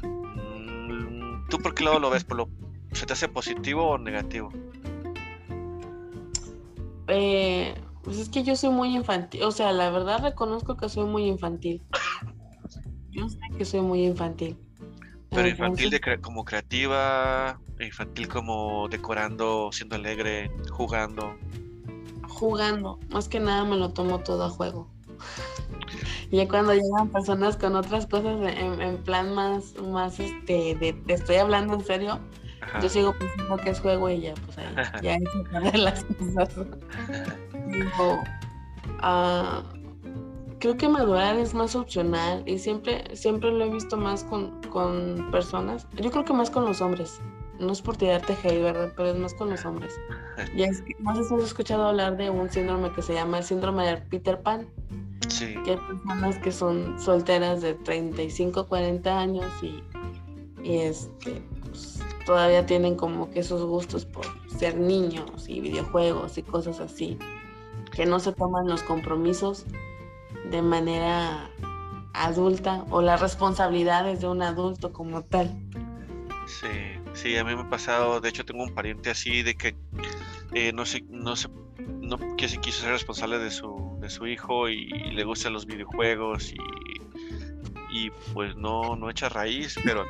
[0.03, 2.23] Mm, ¿Tú por qué lado lo ves?
[2.23, 2.49] ¿Por lo,
[2.93, 4.51] ¿Se te hace positivo o negativo?
[7.07, 11.05] Eh, pues es que yo soy muy infantil, o sea, la verdad reconozco que soy
[11.05, 11.81] muy infantil.
[13.11, 14.57] Yo sé que soy muy infantil.
[15.29, 21.35] Pero infantil de como creativa, infantil como decorando, siendo alegre, jugando
[22.43, 22.99] jugando.
[23.09, 24.87] Más que nada me lo tomo todo a juego.
[26.31, 31.35] Y cuando llegan personas con otras cosas en, plan más, más este, de te estoy
[31.35, 32.19] hablando en serio,
[32.81, 34.65] yo sigo pensando que es juego y ya, pues ahí,
[35.03, 36.55] ya hay que las cosas.
[37.67, 38.23] Digo,
[39.01, 39.61] ah,
[40.57, 45.29] creo que madurar es más opcional y siempre, siempre lo he visto más con, con
[45.29, 47.21] personas, yo creo que más con los hombres
[47.59, 48.93] no es por tirarte hate, ¿verdad?
[48.95, 49.93] Pero es más con los hombres.
[50.55, 53.37] Ya es que, no sé si has escuchado hablar de un síndrome que se llama
[53.37, 54.67] el síndrome de Peter Pan.
[55.27, 55.53] Sí.
[55.63, 59.83] Que hay personas que son solteras de 35, 40 años y,
[60.63, 66.43] y este pues, todavía tienen como que sus gustos por ser niños y videojuegos y
[66.43, 67.17] cosas así,
[67.91, 69.65] que no se toman los compromisos
[70.49, 71.49] de manera
[72.13, 75.51] adulta o las responsabilidades de un adulto como tal.
[76.47, 76.67] Sí,
[77.13, 79.75] sí, a mí me ha pasado, de hecho tengo un pariente así de que
[80.53, 81.49] eh, no sé, no sé,
[81.79, 85.65] no que se quiso ser responsable de su, de su hijo y, le gustan los
[85.65, 86.57] videojuegos y,
[87.91, 90.05] y pues no, no echa raíz, pero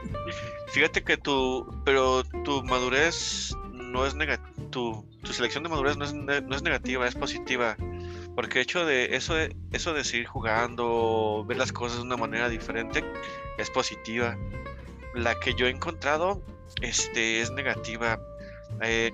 [0.73, 6.05] fíjate que tu, pero tu madurez no es negativa, tu, tu, selección de madurez no
[6.05, 7.77] es, no es negativa, es positiva.
[8.35, 9.35] Porque hecho de eso
[9.71, 13.03] eso de seguir jugando, ver las cosas de una manera diferente,
[13.59, 14.35] es positiva.
[15.13, 16.41] La que yo he encontrado
[16.81, 18.19] este, es negativa.
[18.81, 19.11] Eh,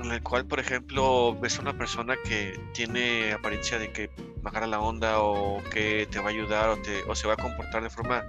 [0.00, 4.10] en el cual, por ejemplo, ves a una persona que tiene apariencia de que
[4.42, 7.36] bajará la onda o que te va a ayudar o, te, o se va a
[7.36, 8.24] comportar de forma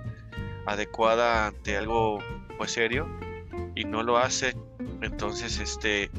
[0.65, 2.19] adecuada ante algo
[2.57, 3.07] pues serio
[3.75, 4.55] y no lo hace.
[5.01, 6.09] Entonces, este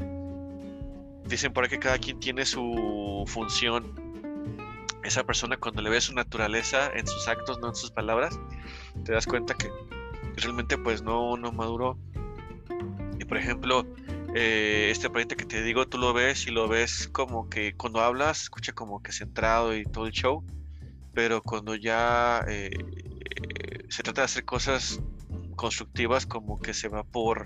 [1.25, 3.93] dicen por ahí que cada quien tiene su función.
[5.03, 8.39] Esa persona cuando le ves su naturaleza en sus actos, no en sus palabras,
[9.05, 9.69] te das cuenta que
[10.35, 11.97] realmente pues no, no maduró.
[13.29, 13.85] Por ejemplo,
[14.35, 18.01] eh, este proyecto que te digo, tú lo ves y lo ves como que cuando
[18.01, 20.43] hablas, escucha como que centrado y todo el show,
[21.13, 22.71] pero cuando ya eh,
[23.89, 24.99] se trata de hacer cosas
[25.55, 27.45] constructivas, como que se va por,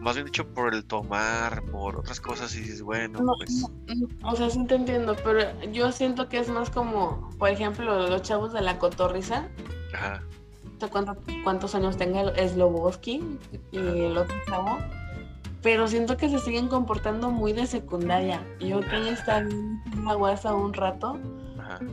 [0.00, 3.64] más bien dicho, por el tomar, por otras cosas y dices, bueno, pues...
[4.22, 8.22] o sea, sí te entiendo, pero yo siento que es más como, por ejemplo, los
[8.22, 9.48] chavos de la cotorriza.
[9.92, 10.22] Ajá.
[10.90, 13.38] ¿Cuántos, cuántos años tenga Sloboski
[13.72, 14.78] y el otro chavo?
[15.64, 18.46] Pero siento que se siguen comportando muy de secundaria.
[18.60, 21.18] Yo que estar en la guasa un rato,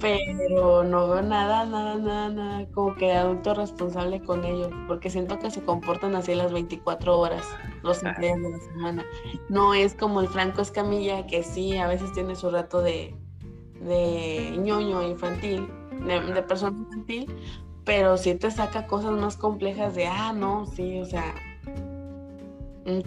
[0.01, 5.39] pero no veo nada, nada, nada, nada como que adulto responsable con ellos, porque siento
[5.39, 7.45] que se comportan así las 24 horas,
[7.81, 9.05] los días de la semana.
[9.47, 13.15] No es como el Franco Escamilla, que sí, a veces tiene su rato de,
[13.79, 15.65] de ñoño infantil,
[16.05, 17.33] de, de persona infantil,
[17.85, 21.33] pero sí te saca cosas más complejas de, ah, no, sí, o sea,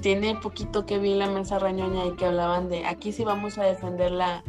[0.01, 3.65] tiene poquito que vi la mesa rañoña y que hablaban de aquí sí vamos a
[3.65, 4.45] defender la,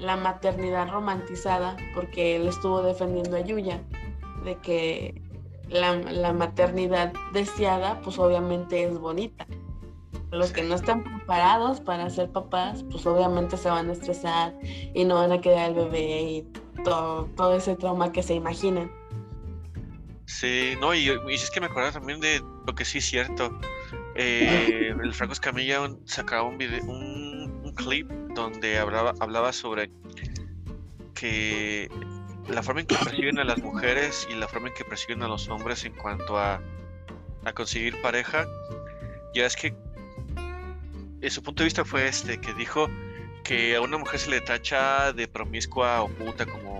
[0.00, 3.82] la maternidad romantizada, porque él estuvo defendiendo a Yuya,
[4.44, 5.22] de que
[5.68, 9.46] la, la, maternidad deseada, pues obviamente es bonita.
[10.32, 14.54] Los que no están preparados para ser papás, pues obviamente se van a estresar
[14.94, 16.42] y no van a quedar el bebé y
[16.84, 18.90] todo, todo ese trauma que se imaginan.
[20.26, 23.50] Sí, no, y, y es que me acuerdo también de lo que sí es cierto.
[24.14, 29.90] Eh, el Franco Escamilla sacaba un, video, un, clip donde hablaba, sobre
[31.14, 31.88] que
[32.48, 35.28] la forma en que persiguen a las mujeres y la forma en que persiguen a
[35.28, 36.60] los hombres en cuanto a,
[37.44, 38.46] a conseguir pareja,
[39.34, 39.74] ya es que
[41.20, 42.88] en su punto de vista fue este, que dijo
[43.44, 46.78] que a una mujer se le tacha de promiscua o puta, como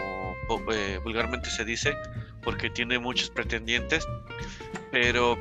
[0.73, 1.95] eh, vulgarmente se dice,
[2.43, 4.07] porque tiene muchos pretendientes,
[4.91, 5.39] pero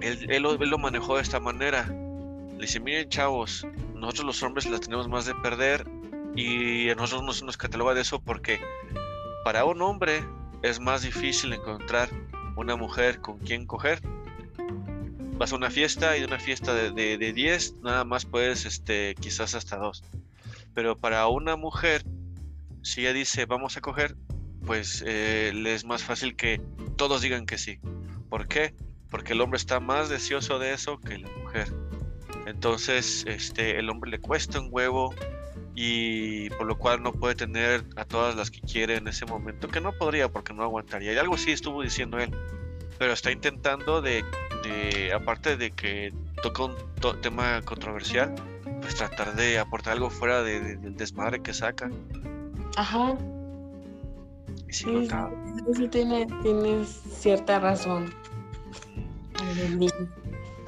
[0.00, 1.86] él, lo, manejó de esta manera.
[1.86, 5.86] Le dice, miren chavos, nosotros los hombres la tenemos más de perder
[6.34, 8.60] y a nosotros no se nos cataloga de eso porque
[9.44, 10.24] para un hombre
[10.62, 12.10] es más difícil encontrar
[12.56, 14.00] una mujer con quien coger.
[15.38, 19.54] Vas a una fiesta y de una fiesta de 10 nada más puedes, este, quizás
[19.54, 20.04] hasta dos.
[20.74, 22.04] Pero para una mujer,
[22.82, 24.16] si ella dice vamos a coger,
[24.66, 26.60] pues eh, le es más fácil que
[26.96, 27.78] todos digan que sí.
[28.28, 28.74] ¿Por qué?
[29.10, 31.72] Porque el hombre está más deseoso de eso que la mujer.
[32.46, 35.14] Entonces, este, el hombre le cuesta un huevo
[35.74, 39.68] y por lo cual no puede tener a todas las que quiere en ese momento,
[39.68, 41.12] que no podría porque no aguantaría.
[41.12, 42.30] Y algo así estuvo diciendo él,
[42.98, 44.24] pero está intentando de,
[45.14, 46.74] aparte de que toca un
[47.22, 48.34] tema controversial,
[48.80, 51.90] pues tratar de aportar algo fuera del desmadre que saca.
[52.76, 53.16] Ajá,
[54.68, 55.08] sí,
[55.70, 58.12] eso tiene, tienes cierta razón.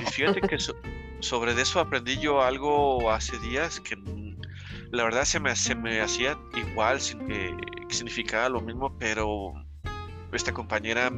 [0.00, 0.58] Y fíjate que
[1.20, 3.96] sobre eso aprendí yo algo hace días que
[4.90, 7.56] la verdad se me, se me hacía igual, sin que,
[7.88, 9.52] significaba lo mismo, pero
[10.32, 11.10] esta compañera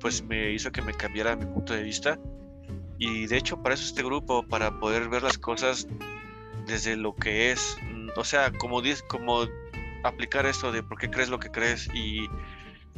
[0.00, 2.18] pues me hizo que me cambiara mi punto de vista.
[2.98, 5.86] Y de hecho para eso este grupo, para poder ver las cosas
[6.66, 7.76] desde lo que es.
[8.16, 9.46] O sea, como, como
[10.04, 12.28] aplicar esto de por qué crees lo que crees y,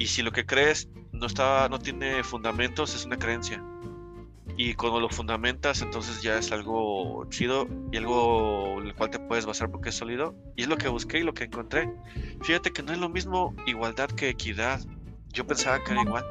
[0.07, 3.63] si lo que crees no está no tiene fundamentos es una creencia
[4.57, 9.19] y cuando lo fundamentas entonces ya es algo chido y algo en el cual te
[9.19, 10.35] puedes basar porque es sólido.
[10.57, 11.91] Y es lo que busqué y lo que encontré.
[12.43, 14.81] Fíjate que no es lo mismo igualdad que equidad.
[15.33, 16.25] Yo pensaba que era igual.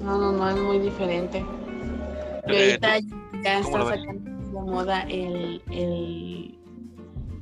[0.00, 1.44] No, no, no, es muy diferente.
[2.46, 2.98] Y Eh, ahorita
[3.42, 4.30] ya está sacando
[4.60, 6.58] de moda el, el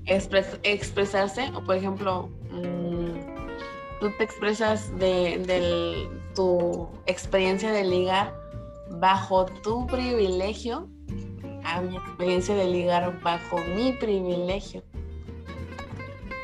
[0.07, 8.35] expres- expresarse, o por ejemplo, mm, tú te expresas de, del- tu experiencia de ligar
[8.91, 10.89] bajo tu privilegio
[11.65, 14.83] a mi experiencia de ligar bajo mi privilegio.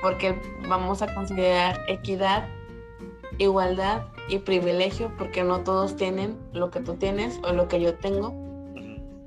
[0.03, 2.48] Porque vamos a considerar equidad,
[3.38, 7.94] igualdad y privilegio, porque no todos tienen lo que tú tienes o lo que yo
[7.94, 8.33] tengo,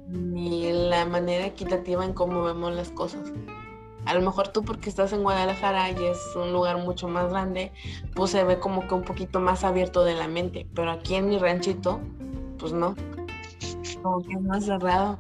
[0.08, 3.32] ni la manera equitativa en cómo vemos las cosas.
[4.06, 7.72] A lo mejor tú porque estás en Guadalajara y es un lugar mucho más grande,
[8.14, 11.30] pues se ve como que un poquito más abierto de la mente, pero aquí en
[11.30, 12.02] mi ranchito,
[12.60, 12.96] pues no,
[14.02, 15.20] como que es más cerrado.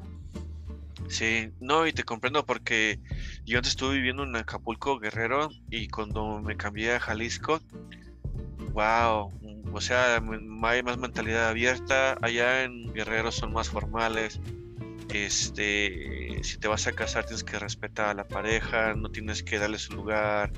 [1.08, 3.00] Sí, no, y te comprendo porque
[3.46, 7.62] yo antes estuve viviendo en Acapulco, Guerrero, y cuando me cambié a Jalisco,
[8.74, 9.30] wow,
[9.72, 10.15] o sea,
[10.63, 14.39] hay más mentalidad abierta, allá en Guerrero son más formales,
[15.13, 19.60] este, si te vas a casar tienes que respetar a la pareja, no tienes que
[19.60, 20.52] darle su lugar,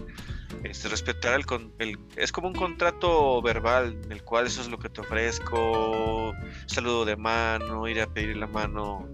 [0.64, 1.46] este, respetar el,
[1.80, 6.34] el, es como un contrato verbal en el cual eso es lo que te ofrezco,
[6.66, 9.08] saludo de mano, ir a pedir la mano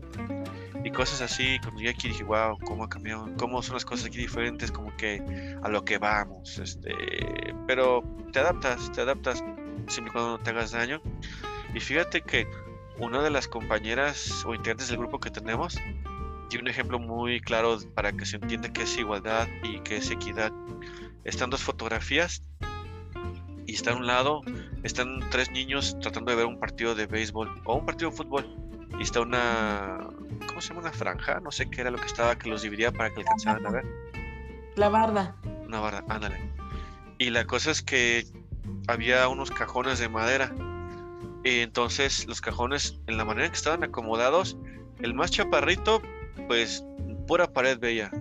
[0.83, 1.59] y cosas así.
[1.61, 4.95] Cuando llegué aquí dije, wow, cómo ha cambiado, cómo son las cosas aquí diferentes, como
[4.97, 5.21] que
[5.61, 6.95] a lo que vamos, este,
[7.67, 9.43] pero te adaptas, te adaptas
[9.87, 11.01] siempre y cuando no te hagas daño.
[11.73, 12.47] Y fíjate que
[12.97, 15.77] una de las compañeras o integrantes del grupo que tenemos
[16.49, 20.11] dio un ejemplo muy claro para que se entienda qué es igualdad y qué es
[20.11, 20.51] equidad.
[21.23, 22.41] Están dos fotografías
[23.65, 24.41] y está a un lado,
[24.83, 28.57] están tres niños tratando de ver un partido de béisbol o un partido de fútbol
[28.99, 29.99] y está una,
[30.47, 30.81] ¿cómo se llama?
[30.81, 33.65] Una franja, no sé qué era lo que estaba que los dividía para que alcanzaran
[33.65, 33.85] a ver.
[34.75, 35.35] La barda.
[35.65, 36.37] Una barra, ándale.
[37.17, 38.25] Y la cosa es que
[38.87, 40.53] había unos cajones de madera.
[41.43, 44.57] Y entonces los cajones, en la manera en que estaban acomodados,
[45.01, 46.01] el más chaparrito,
[46.47, 46.83] pues
[47.27, 48.11] pura pared veía.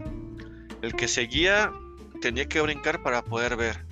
[0.83, 1.73] El que seguía
[2.21, 3.85] tenía que brincar para poder ver.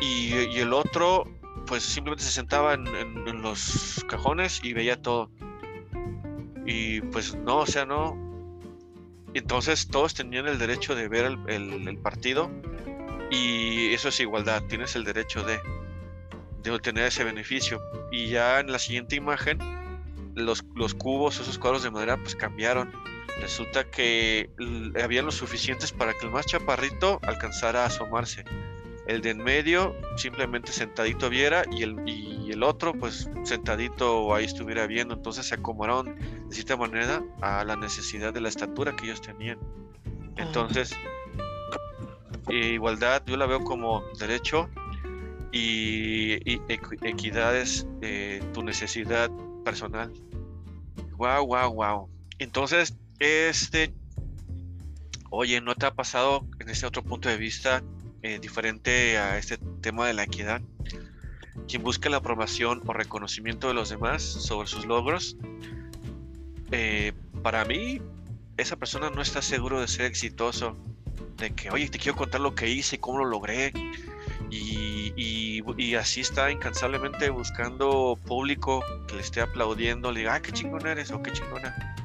[0.00, 1.24] Y, el otro,
[1.66, 5.30] pues simplemente se sentaba en, los cajones y veía todo.
[6.66, 8.16] Y pues no, o sea, no.
[9.34, 12.50] Entonces todos tenían el derecho de ver el, el- el partido
[13.30, 15.60] y eso es igualdad, tienes el derecho de,
[16.62, 17.80] de obtener ese beneficio.
[18.10, 19.58] Y ya en la siguiente imagen,
[20.34, 22.90] los, los cubos, esos cuadros de madera, pues cambiaron.
[23.40, 24.50] Resulta que
[25.02, 28.44] habían los suficientes para que el más chaparrito alcanzara a asomarse.
[29.06, 34.44] El de en medio simplemente sentadito viera y el, y el otro pues sentadito ahí
[34.44, 35.14] estuviera viendo.
[35.14, 36.16] Entonces se acomodaron
[36.48, 39.58] de cierta manera a la necesidad de la estatura que ellos tenían.
[40.36, 40.94] Entonces,
[42.48, 44.68] eh, igualdad yo la veo como derecho
[45.52, 49.30] y, y equi- equidad es eh, tu necesidad
[49.64, 50.12] personal.
[51.16, 52.08] Wow, wow, wow.
[52.38, 53.92] Entonces, este,
[55.30, 57.82] oye, ¿no te ha pasado en este otro punto de vista
[58.22, 60.60] eh, diferente a este tema de la equidad?
[61.68, 65.36] Quien busca la aprobación o reconocimiento de los demás sobre sus logros,
[66.70, 68.00] eh, para mí,
[68.56, 70.76] esa persona no está seguro de ser exitoso
[71.36, 73.72] de que, oye, te quiero contar lo que hice y cómo lo logré.
[74.50, 80.52] Y, y- así está incansablemente buscando público que le esté aplaudiendo, le diga, ah, qué
[80.52, 81.96] chingón eres o qué chingona.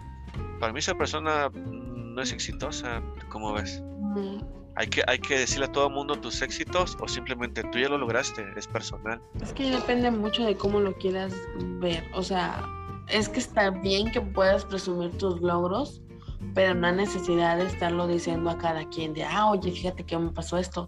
[0.64, 3.84] Para mí esa persona no es exitosa, ¿cómo ves?
[4.00, 4.38] Mm,
[4.78, 7.90] Hay que, hay que decirle a todo el mundo tus éxitos o simplemente tú ya
[7.90, 9.22] lo lograste, es personal.
[9.42, 11.34] Es que depende mucho de cómo lo quieras
[11.82, 12.06] ver.
[12.14, 12.64] O sea,
[13.10, 16.02] es que está bien que puedas presumir tus logros,
[16.54, 20.18] pero no hay necesidad de estarlo diciendo a cada quien de, ah, oye, fíjate que
[20.18, 20.88] me pasó esto.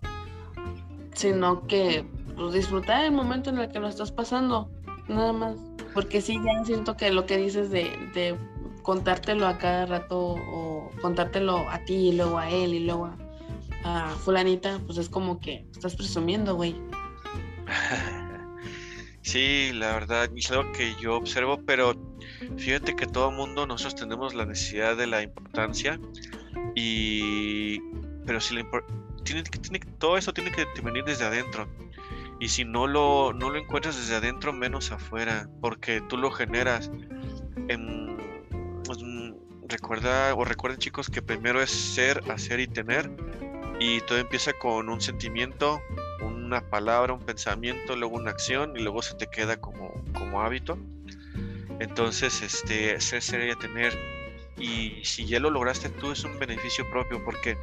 [1.15, 2.07] Sino que
[2.37, 4.71] pues, disfrutar el momento en el que lo estás pasando,
[5.09, 5.57] nada más.
[5.93, 8.37] Porque sí, ya siento que lo que dices de, de
[8.85, 13.11] contártelo a cada rato o contártelo a ti y luego a él y luego
[13.83, 16.75] a, fulanita, pues es como que estás presumiendo, güey.
[19.21, 21.95] Sí, la verdad, es algo que yo observo, pero
[22.57, 25.99] fíjate que todo mundo nosotros tenemos la necesidad de la importancia
[26.75, 27.79] y
[28.27, 28.67] pero si la
[29.23, 31.67] tiene tiene todo eso tiene que venir desde adentro.
[32.39, 36.91] Y si no lo no lo encuentras desde adentro, menos afuera, porque tú lo generas.
[37.67, 38.15] En,
[39.67, 43.09] recuerda o recuerden chicos que primero es ser, hacer y tener
[43.79, 45.81] y todo empieza con un sentimiento,
[46.21, 50.77] una palabra, un pensamiento, luego una acción y luego se te queda como, como hábito.
[51.79, 53.93] Entonces, este, ser, ser y tener.
[54.57, 57.57] Y si ya lo lograste tú es un beneficio propio porque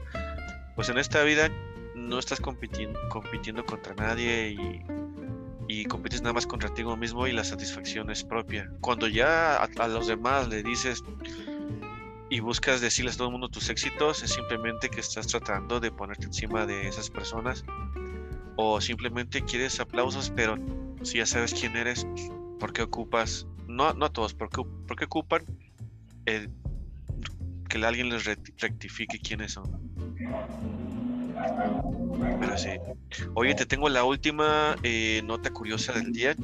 [0.74, 1.50] pues en esta vida
[1.94, 4.82] no estás compitiendo, compitiendo contra nadie y,
[5.68, 8.70] y compites nada más contra ti mismo y la satisfacción es propia.
[8.80, 11.02] Cuando ya a, los demás le dices
[12.32, 15.92] y buscas decirles a todo el mundo tus éxitos, es simplemente que estás tratando de
[15.92, 17.62] ponerte encima de esas personas
[18.56, 20.56] o simplemente quieres aplausos, pero
[21.02, 22.06] si ya sabes quién eres,
[22.58, 23.46] ¿por qué ocupas?
[23.68, 25.44] No, no todos, ¿por qué, por qué ocupan
[26.24, 26.48] el,
[27.68, 29.70] que alguien les rectifique quiénes son?
[32.40, 32.70] Pero sí.
[33.34, 36.34] Oye, te tengo la última eh, nota curiosa del día.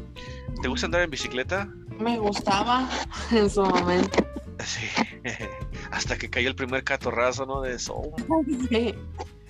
[0.60, 1.66] ¿Te gusta andar en bicicleta?
[1.98, 2.86] Me gustaba
[3.30, 4.18] en su momento.
[4.64, 4.88] Sí.
[5.90, 7.60] Hasta que cayó el primer catorrazo, ¿no?
[7.60, 8.02] De eso.
[8.68, 8.94] Sí.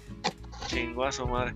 [0.66, 1.54] Chinguazo, madre.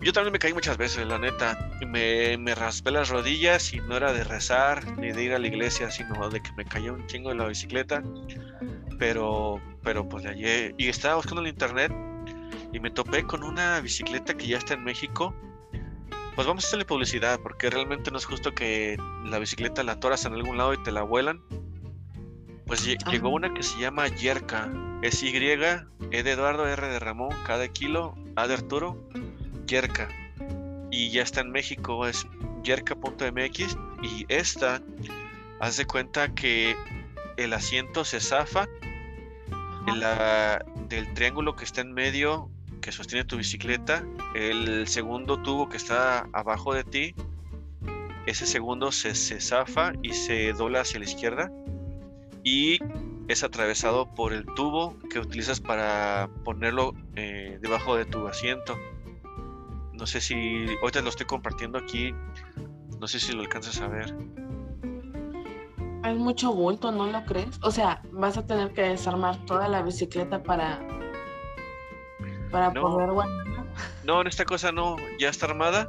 [0.00, 1.70] Yo también me caí muchas veces, la neta.
[1.86, 5.46] Me, me raspé las rodillas y no era de rezar ni de ir a la
[5.46, 8.02] iglesia, sino de que me cayó un chingo en la bicicleta.
[8.98, 10.74] Pero, pero pues de ayer.
[10.76, 11.92] Y estaba buscando en internet
[12.72, 15.34] y me topé con una bicicleta que ya está en México.
[16.34, 20.24] Pues vamos a hacerle publicidad porque realmente no es justo que la bicicleta la toras
[20.24, 21.40] en algún lado y te la vuelan.
[22.66, 24.70] Pues llegó una que se llama Yerka.
[25.02, 28.98] Es Y, E de Eduardo, R de Ramón, K de Kilo, A de Arturo,
[29.66, 30.08] Yerka.
[30.90, 32.26] Y ya está en México, es
[32.62, 33.76] yerka.mx.
[34.02, 34.80] Y esta,
[35.60, 36.74] hace cuenta que
[37.36, 38.66] el asiento se zafa.
[39.86, 42.48] La, del triángulo que está en medio
[42.80, 44.02] que sostiene tu bicicleta,
[44.34, 47.14] el segundo tubo que está abajo de ti,
[48.26, 51.50] ese segundo se, se zafa y se dobla hacia la izquierda
[52.44, 52.78] y
[53.26, 58.76] es atravesado por el tubo que utilizas para ponerlo eh, debajo de tu asiento.
[59.92, 62.14] No sé si ahorita lo estoy compartiendo aquí,
[63.00, 64.14] no sé si lo alcanzas a ver.
[66.02, 67.58] Hay mucho bulto, ¿no lo crees?
[67.62, 70.80] O sea, vas a tener que desarmar toda la bicicleta para
[72.54, 73.10] para no, poder
[74.04, 75.88] No, en esta cosa no, ya está armada.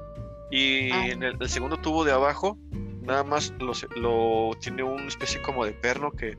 [0.49, 1.07] Y ah.
[1.07, 2.57] en el, segundo tubo de abajo,
[3.05, 6.37] nada más lo, tiene una especie como de perno que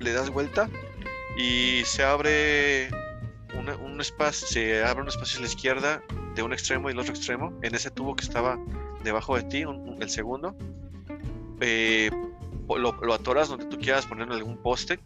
[0.00, 0.68] le das vuelta
[1.38, 2.88] y se abre
[3.82, 6.02] un espacio, se abre un espacio a la izquierda
[6.34, 8.58] de un extremo y el otro extremo, en ese tubo que estaba
[9.02, 9.64] debajo de ti,
[10.00, 10.54] el segundo.
[11.60, 12.10] Eh,
[12.68, 14.98] lo, lo, atoras donde tú quieras poner algún poste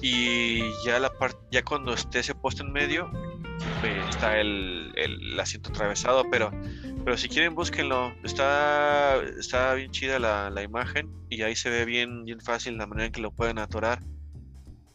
[0.00, 3.10] y ya la parte ya cuando esté ese poste en medio
[4.08, 6.50] está el, el, asiento atravesado, pero,
[7.04, 11.84] pero si quieren búsquenlo, está, está bien chida la, la, imagen y ahí se ve
[11.84, 14.00] bien, bien fácil la manera en que lo pueden atorar.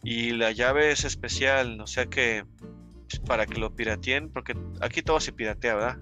[0.04, 2.46] Y la llave es especial, o sea que
[3.26, 5.98] para que lo pirateen, porque aquí todo se piratea, ¿verdad?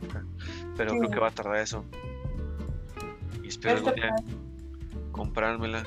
[0.75, 1.85] Pero creo que va a tardar eso.
[3.43, 4.13] Y espero algún día
[5.11, 5.83] comprármela.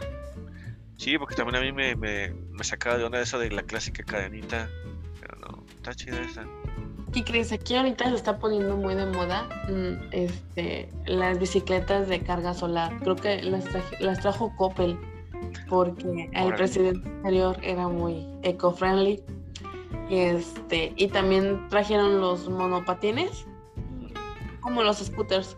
[0.97, 4.03] Sí, porque también a mí me, me, me sacaba de onda eso de la clásica
[4.03, 4.69] cadenita.
[5.21, 6.45] Pero no, está chida esa.
[7.13, 7.51] ¿Qué crees?
[7.53, 12.99] Aquí ahorita se está poniendo muy de moda mm, este, las bicicletas de carga solar.
[13.01, 13.65] Creo que las,
[14.01, 14.97] las trajo Coppel
[15.69, 19.23] porque el presidente anterior era muy eco-friendly.
[20.09, 23.47] Este, y también trajeron los monopatines
[24.61, 25.57] como los scooters.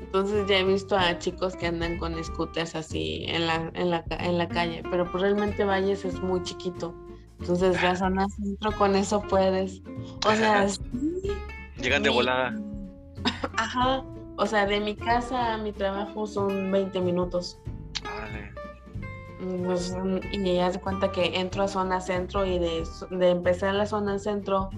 [0.00, 4.04] Entonces ya he visto a chicos que andan con scooters así en la, en la,
[4.10, 6.94] en la calle, pero pues realmente Valles es muy chiquito.
[7.40, 9.82] Entonces la zona centro con eso puedes.
[10.26, 10.66] O sea,
[11.80, 12.54] Llegan de volada.
[13.56, 14.02] Ajá.
[14.36, 17.58] O sea, de mi casa a mi trabajo son 20 minutos.
[18.04, 18.52] Vale.
[19.64, 19.94] Pues,
[20.32, 24.18] y ya se cuenta que entro a zona centro y de, de empezar la zona
[24.18, 24.70] centro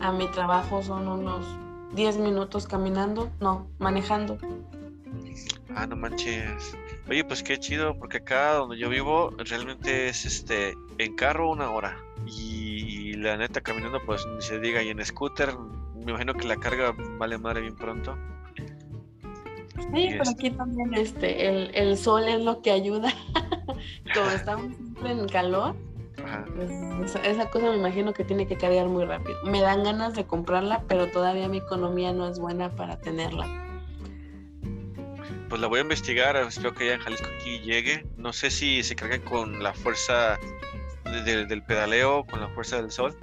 [0.00, 1.44] a mi trabajo son unos
[1.94, 4.38] 10 minutos caminando, no, manejando.
[5.74, 6.76] Ah, no manches.
[7.08, 11.70] Oye, pues qué chido, porque acá donde yo vivo realmente es este en carro una
[11.70, 11.96] hora.
[12.26, 15.56] Y, la neta caminando pues ni se diga, y en scooter
[15.96, 18.16] me imagino que la carga vale madre bien pronto.
[19.92, 23.12] Sí, pero aquí también este, el, el, sol es lo que ayuda.
[24.14, 25.74] Como estamos siempre en calor,
[26.56, 29.38] pues, esa, cosa me imagino que tiene que cargar muy rápido.
[29.44, 33.46] Me dan ganas de comprarla, pero todavía mi economía no es buena para tenerla.
[35.48, 38.04] Pues la voy a investigar, espero que ya en Jalisco aquí llegue.
[38.16, 40.38] No sé si se carga con la fuerza
[41.24, 43.16] del pedaleo, con la fuerza del sol,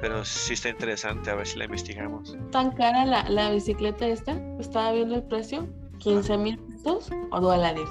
[0.00, 2.36] pero sí está interesante, a ver si la investigamos.
[2.50, 4.40] ¿Tan cara la, la bicicleta esta?
[4.58, 5.68] Estaba viendo el precio,
[5.98, 7.88] 15 mil pesos o dólares.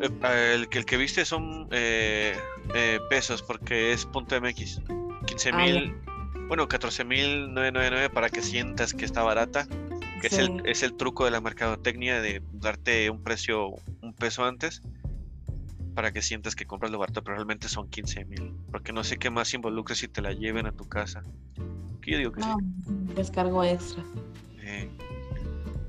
[0.00, 2.36] Eh, el, el, que viste son eh,
[2.74, 4.82] eh, pesos porque es punto MX.
[5.26, 5.94] 15 ah, mil,
[6.48, 9.66] bueno, 14 mil 999 para que sientas que está barata.
[10.20, 14.46] Que es, el, es el truco de la mercadotecnia de darte un precio un peso
[14.46, 14.80] antes
[15.96, 18.54] para que sientas que compras lo barato, pero realmente son 15 mil.
[18.70, 21.22] Porque no sé qué más involucra si te la lleven a tu casa.
[22.02, 22.58] Que yo digo que no,
[23.16, 24.04] Descargo extra.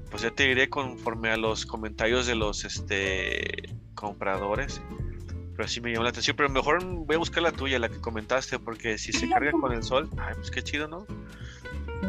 [0.10, 4.82] pues ya te diré conforme a los comentarios de los este compradores.
[5.52, 6.38] Pero así me llamó la atención.
[6.38, 9.74] Pero mejor voy a buscar la tuya, la que comentaste, porque si se carga con
[9.74, 11.06] el sol, ay, pues qué chido, ¿no?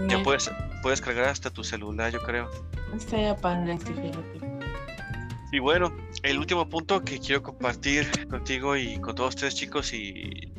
[0.09, 0.49] Ya puedes,
[0.83, 2.49] puedes cargar hasta tu celular, yo creo.
[2.95, 4.58] Estaría padre, fíjate.
[5.51, 5.93] Y bueno,
[6.23, 10.53] el último punto que quiero compartir contigo y con todos ustedes chicos y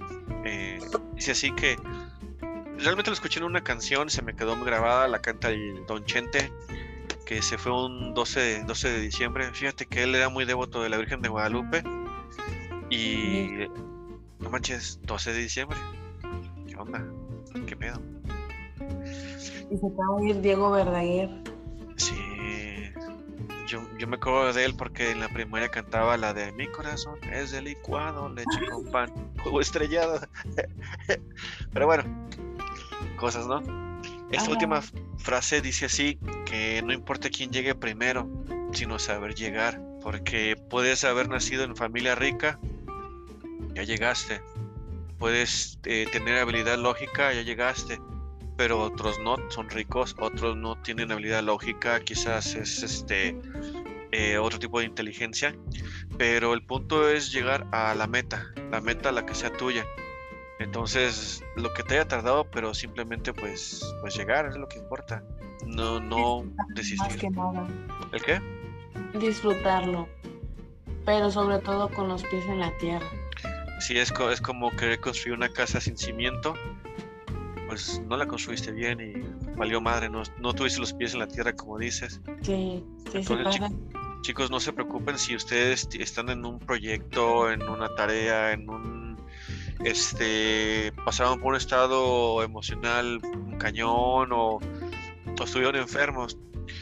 [0.45, 0.79] eh,
[1.13, 1.77] dice así que
[2.77, 6.03] realmente lo escuché en una canción, se me quedó muy grabada, la canta el Don
[6.05, 6.51] Chente,
[7.25, 9.51] que se fue un 12 de, 12 de diciembre.
[9.53, 11.83] Fíjate que él era muy devoto de la Virgen de Guadalupe
[12.89, 13.67] y
[14.39, 15.77] no manches, 12 de diciembre.
[16.67, 17.05] ¿Qué onda?
[17.67, 18.01] ¿Qué pedo?
[19.69, 21.29] Y se acaba de ir Diego Verdaguer.
[21.97, 22.15] Sí,
[23.69, 27.19] yo, yo, me acuerdo de él porque en la primaria cantaba la de Mi corazón
[27.31, 29.13] es de licuado, leche con pan,
[29.43, 30.19] jugo estrellado.
[31.73, 32.03] Pero bueno,
[33.17, 33.61] cosas, ¿no?
[34.31, 34.81] Esta última
[35.17, 38.27] frase dice así, que no importa quién llegue primero,
[38.73, 42.59] sino saber llegar, porque puedes haber nacido en familia rica,
[43.73, 44.41] ya llegaste,
[45.17, 47.99] puedes eh, tener habilidad lógica, ya llegaste,
[48.59, 53.33] pero otros no son ricos, otros no tienen habilidad lógica, quizás es este
[54.11, 55.55] eh, otro tipo de inteligencia,
[56.17, 59.85] pero el punto es llegar a la meta, la meta la que sea tuya.
[60.59, 65.23] Entonces, lo que te haya tardado, pero simplemente pues, pues llegar es lo que importa.
[65.65, 66.43] No, no
[66.75, 67.17] desistir.
[67.17, 67.65] que nada.
[68.11, 68.41] ¿El qué?
[69.17, 70.09] Disfrutarlo,
[71.05, 73.07] pero sobre todo con los pies en la tierra.
[73.79, 76.55] Sí, es, es como querer construir una casa sin cimiento
[77.69, 79.13] pues no la construiste bien y
[79.55, 82.19] valió madre, no, no tuviste los pies en la tierra como dices.
[82.41, 83.35] Sí, sí, sí
[84.21, 89.17] chicos, no se preocupen si ustedes están en un proyecto, en una tarea, en un
[89.83, 96.37] este pasaron por un estado emocional un cañón o, o estuvieron enfermos,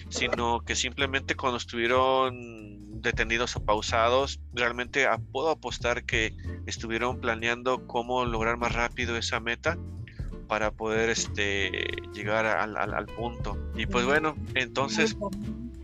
[0.10, 6.34] sino que simplemente cuando estuvieron detenidos o pausados, realmente puedo apostar que
[6.66, 9.78] estuvieron planeando cómo lograr más rápido esa meta
[10.48, 11.72] para poder este,
[12.14, 13.58] llegar al, punto.
[13.76, 15.18] Y pues bueno, entonces,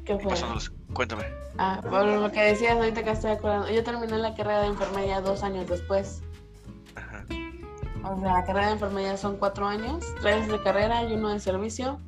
[0.06, 0.48] ¿qué pasó?
[0.94, 1.26] Cuéntame.
[1.58, 5.22] Ah, por lo que decías ahorita que estoy acordando, yo terminé la carrera de enfermería
[5.22, 6.22] dos años después.
[6.96, 7.26] Ajá.
[8.04, 11.40] O sea, la carrera de enfermería son cuatro años, tres de carrera y uno de
[11.40, 12.00] servicio.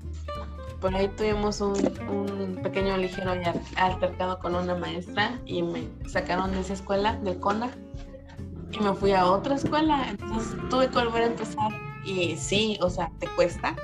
[0.81, 1.73] Por ahí tuvimos un,
[2.09, 3.33] un pequeño ligero
[3.75, 7.71] altercado con una maestra y me sacaron de esa escuela, del CONA,
[8.71, 10.07] y me fui a otra escuela.
[10.09, 13.75] Entonces tuve que volver a empezar y sí, o sea, te cuesta,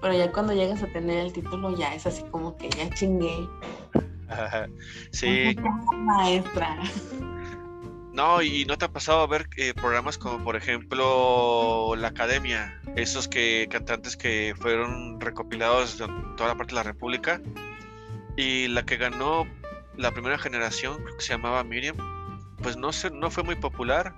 [0.00, 3.48] pero ya cuando llegas a tener el título ya es así como que ya chingué.
[5.10, 5.56] sí.
[5.92, 6.78] Maestra.
[8.12, 12.80] No, y no te ha pasado a ver eh, programas como por ejemplo La Academia,
[12.96, 17.40] esos que cantantes que fueron recopilados de toda la parte de la República
[18.36, 19.46] y la que ganó
[19.96, 21.96] la primera generación, creo que se llamaba Miriam,
[22.62, 24.14] pues no se, no fue muy popular.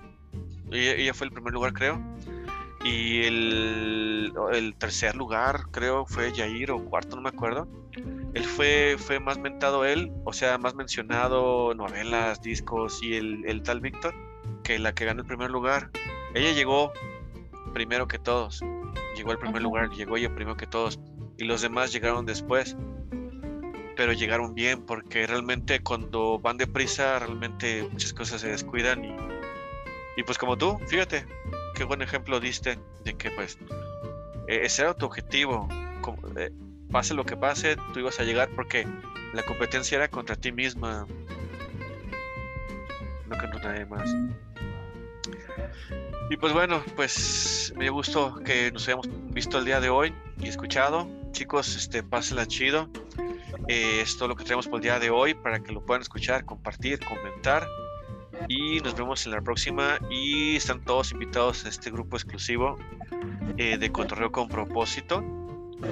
[0.73, 2.01] ella fue el primer lugar, creo
[2.83, 7.69] y el, el, tercer lugar, creo, fue Jair o cuarto, no me acuerdo.
[8.33, 13.63] Él fue, fue más mentado él, o sea, más mencionado novelas, discos y el, el
[13.63, 14.15] tal Víctor,
[14.63, 15.91] que la que ganó el primer lugar.
[16.35, 16.93] Ella llegó
[17.75, 18.63] primero que todos.
[19.15, 20.99] Llegó al primer lugar, llegó ella primero que todos.
[21.37, 22.77] Y los demás llegaron después.
[23.97, 29.05] Pero llegaron bien, porque realmente cuando van deprisa, realmente muchas cosas se descuidan.
[29.05, 29.15] Y,
[30.17, 31.27] y pues como tú, fíjate,
[31.81, 33.57] qué buen ejemplo diste de que pues
[34.47, 35.67] e-, ese era tu objetivo.
[36.37, 36.51] Eh,
[36.91, 38.87] pase lo que pase, tú ibas a llegar porque
[39.33, 41.07] la competencia era contra ti misma,
[43.29, 44.15] no contra nadie más.
[46.29, 50.49] Y pues bueno, pues me gustó que nos hayamos visto el día de hoy y
[50.49, 51.09] escuchado.
[51.33, 52.91] Chicos, este, pásenla chido.
[53.69, 56.03] Eh, es todo lo que tenemos por el día de hoy para que lo puedan
[56.03, 57.67] escuchar, compartir, comentar.
[58.49, 59.99] Y nos vemos en la próxima.
[60.11, 62.77] Y están todos invitados a este grupo exclusivo
[63.57, 65.23] eh, de Cotorreo con propósito.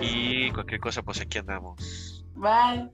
[0.01, 2.25] Y cualquier cosa, pues aquí andamos.
[2.35, 2.91] Bye.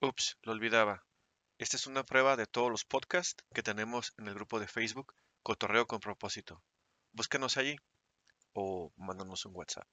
[0.00, 1.04] Ups, lo olvidaba.
[1.58, 5.14] Esta es una prueba de todos los podcasts que tenemos en el grupo de Facebook
[5.42, 6.62] Cotorreo con propósito.
[7.12, 7.76] Búsquenos allí
[8.52, 9.88] o mándanos un WhatsApp.